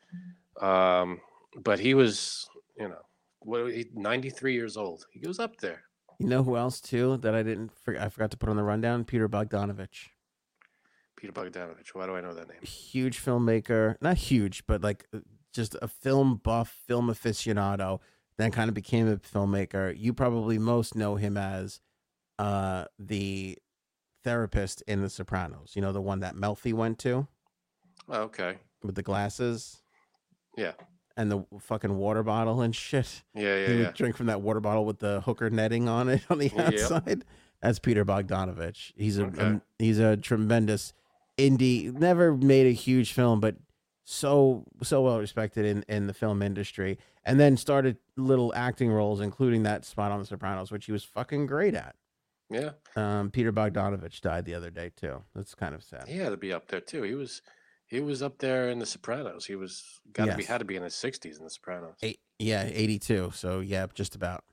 [0.61, 1.21] Um,
[1.65, 2.49] but he was
[2.79, 3.03] you know
[3.41, 5.07] what he 93 years old.
[5.13, 5.83] He goes up there.
[6.19, 9.05] you know who else too that i didn't i forgot to put on the rundown
[9.05, 10.09] peter bogdanovich
[11.17, 11.89] Peter Bogdanovich.
[11.93, 12.63] Why do I know that name?
[12.63, 15.19] huge filmmaker, not huge, but like uh,
[15.53, 18.01] just a film buff, film aficionado.
[18.39, 19.95] Then kind of became a filmmaker.
[19.95, 21.81] You probably most know him as
[22.39, 23.59] uh, the
[24.25, 25.73] therapist in The Sopranos.
[25.75, 27.27] You know the one that Melfi went to
[28.09, 28.57] Oh, okay.
[28.83, 29.83] with the glasses
[30.57, 30.73] Yeah.
[31.17, 33.23] And the fucking water bottle and shit.
[33.35, 33.91] Yeah, yeah, he yeah.
[33.93, 36.67] drink from that water bottle with the hooker netting on it on the Yep.
[36.75, 37.25] outside.
[37.61, 38.93] That's Peter Bogdanovich.
[38.97, 39.43] He's a, Okay.
[39.43, 40.93] um, he's a tremendous
[41.37, 41.93] indie.
[41.93, 43.57] Never made a huge film, but
[44.05, 46.99] so so well respected in in the film industry.
[47.25, 51.05] And then started little acting roles, including that spot on The Sopranos, which he was
[51.05, 51.95] fucking great at.
[52.49, 52.71] Yeah.
[52.97, 55.23] Um, Peter Bogdanovich died the other day too.
[55.35, 56.09] That's kind of sad.
[56.09, 57.03] He had to be up there too.
[57.03, 57.43] He was
[57.91, 59.45] he was up there in the Sopranos.
[59.45, 61.97] He was got to be had to be in his 60s in the Sopranos.
[62.03, 63.33] Eight, yeah, 82.
[63.35, 64.45] So yeah, just about.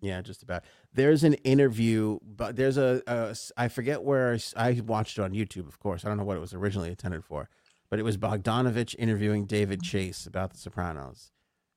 [0.00, 0.64] Yeah, just about.
[0.92, 5.68] There's an interview, but there's a, a I forget where I watched it on YouTube,
[5.68, 6.04] of course.
[6.04, 7.48] I don't know what it was originally intended for,
[7.88, 11.30] but it was Bogdanovich interviewing David Chase about The Sopranos,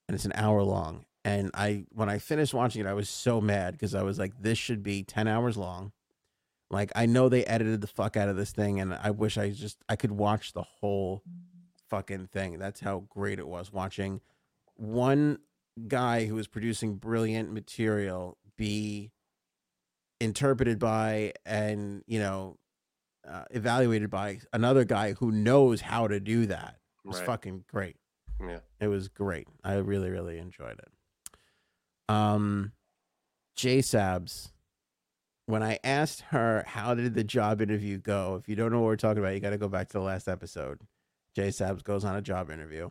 [0.07, 1.05] and it's an hour long.
[1.23, 4.33] And I, when I finished watching it, I was so mad because I was like,
[4.39, 5.91] this should be 10 hours long.
[6.71, 9.51] Like I know they edited the fuck out of this thing, and I wish I
[9.51, 11.21] just I could watch the whole
[11.89, 12.57] fucking thing.
[12.59, 14.21] That's how great it was watching
[14.75, 15.39] one
[15.87, 19.11] guy who was producing brilliant material be
[20.19, 22.57] interpreted by and you know
[23.29, 26.77] uh, evaluated by another guy who knows how to do that.
[27.03, 27.25] It was Right.
[27.25, 27.97] fucking great.
[28.41, 28.59] Yeah.
[28.79, 29.47] It was great.
[29.63, 30.89] I really really enjoyed it.
[32.09, 32.71] Um,
[33.55, 34.51] J Sabs,
[35.45, 38.87] when I asked her how did the job interview go, if you don't know what
[38.87, 40.79] we're talking about, you got to go back to the last episode.
[41.35, 42.89] Jay Sabs goes on a job interview.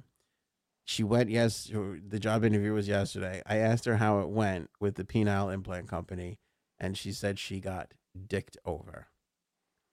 [0.85, 1.70] She went yes.
[1.72, 3.43] The job interview was yesterday.
[3.47, 6.39] I asked her how it went with the penile implant company,
[6.78, 7.93] and she said she got
[8.28, 9.06] dicked over.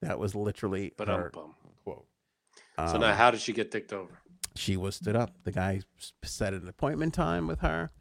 [0.01, 2.05] That was literally But her um, quote.
[2.77, 4.19] So Um, now, how did she get dicked over?
[4.55, 5.31] she was stood up.
[5.45, 5.81] The guy
[6.23, 7.91] set an appointment time with her,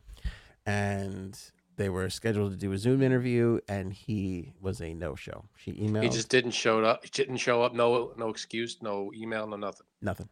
[0.66, 1.38] and
[1.80, 5.46] they were scheduled to do a Zoom interview, and he was a no show.
[5.56, 7.02] She emailed He just didn't show up.
[7.02, 7.72] He didn't show up.
[7.72, 8.76] No, no excuse.
[8.82, 9.46] No email.
[9.46, 9.86] No nothing.
[10.02, 10.28] nothing,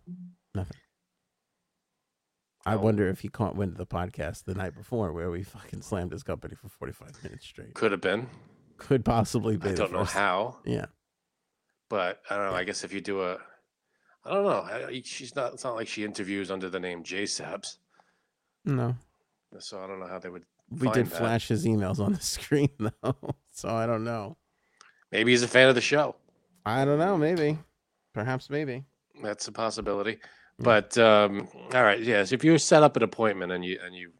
[0.54, 0.76] nothing.
[2.66, 2.80] I Oh.
[2.80, 6.12] wonder if he caught wind of the podcast the night before, where we fucking slammed
[6.12, 7.72] his company for forty five minutes straight.
[7.72, 8.28] Could have been.
[8.76, 9.70] Could possibly be.
[9.70, 10.86] I don't know how, Yeah,
[11.88, 12.56] but I don't know.
[12.58, 13.38] I guess if you do a,
[14.24, 14.60] I don't know.
[14.88, 15.54] I, she's not.
[15.54, 17.78] It's not like she interviews under the name J Sabs.
[18.66, 18.96] no,
[19.60, 20.44] So I don't know how they would.
[20.70, 21.16] We did that.
[21.18, 23.16] flash his emails on the screen though,
[23.52, 24.36] so I don't know.
[25.12, 26.16] Maybe he's a fan of the show.
[26.66, 27.16] I don't know.
[27.16, 27.58] Maybe,
[28.12, 28.84] perhaps, maybe.
[29.22, 30.18] That's a possibility.
[30.58, 32.32] But um, all right, yes.
[32.32, 34.10] If you set up an appointment and you and you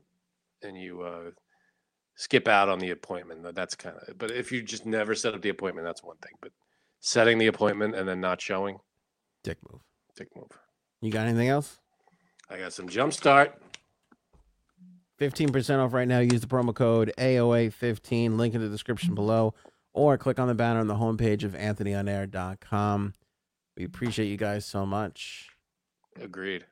[0.63, 1.31] and you uh,
[2.17, 4.17] skip out on the appointment, that's kind of.
[4.19, 6.33] But if you just never set up the appointment, that's one thing.
[6.41, 6.53] But
[7.01, 8.79] setting the appointment and then not showing,
[9.43, 9.81] Dick move.
[10.17, 10.51] dick move.
[11.01, 11.79] You got anything else?
[12.51, 13.61] I got some jump start.
[15.19, 16.21] 15% off right now.
[16.21, 19.55] Use the promo code AOA15, link in the description below,
[19.93, 23.15] or click on the banner on the homepage of anthonyonair.com.
[23.77, 25.49] We appreciate you guys so much.
[26.21, 26.67] Agreed.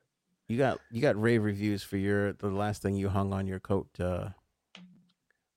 [0.48, 3.58] You got you got rave reviews for your the last thing you hung on your
[3.58, 3.88] coat.
[3.98, 4.28] Uh,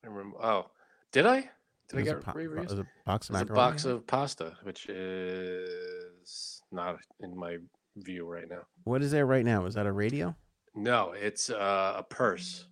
[0.04, 0.38] I remember.
[0.44, 0.68] Oh,
[1.12, 1.50] did I?
[1.90, 2.66] Did I it get po- reviews?
[2.66, 7.58] it was a box of It's a box of pasta, which is not in my
[7.98, 8.62] view right now.
[8.84, 9.66] What is there right now?
[9.66, 10.36] Is that a radio?
[10.76, 12.66] No, it's uh, a purse.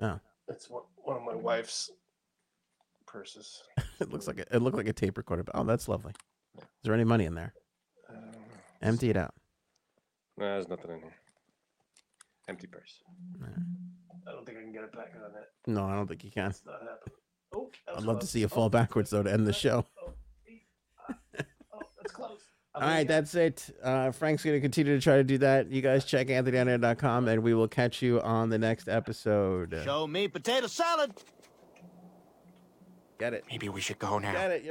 [0.00, 0.18] Oh.
[0.48, 1.90] It's one, one of my wife's
[3.06, 3.62] purses.
[4.00, 5.42] It looks like a, it looked like a tape recorder.
[5.42, 6.14] But, oh, that's lovely.
[6.56, 7.52] Is there any money in there?
[8.08, 8.30] Um,
[8.80, 9.34] Empty it out.
[10.38, 11.14] no, there's nothing in here.
[12.48, 13.02] Empty purse.
[13.42, 13.56] Alright.
[14.26, 15.48] I don't think I can get it back on that.
[15.66, 16.48] No, I don't think you can.
[16.50, 17.14] It's not happening.
[17.54, 19.84] Oh, I'd was love to see you fall Oh, backwards though to end the show.
[20.02, 20.12] Oh,
[20.48, 20.62] ee,
[21.10, 22.39] oh, that's close.
[22.74, 23.76] I'm All gonna right, get- that's it.
[23.82, 25.70] Uh, Frank's going to continue to try to do that.
[25.72, 29.76] You guys check anthonyonair.com and we will catch you on the next episode.
[29.84, 31.12] Show me potato salad.
[33.18, 33.44] Get it.
[33.50, 34.32] Maybe we should go now.
[34.32, 34.62] Get it.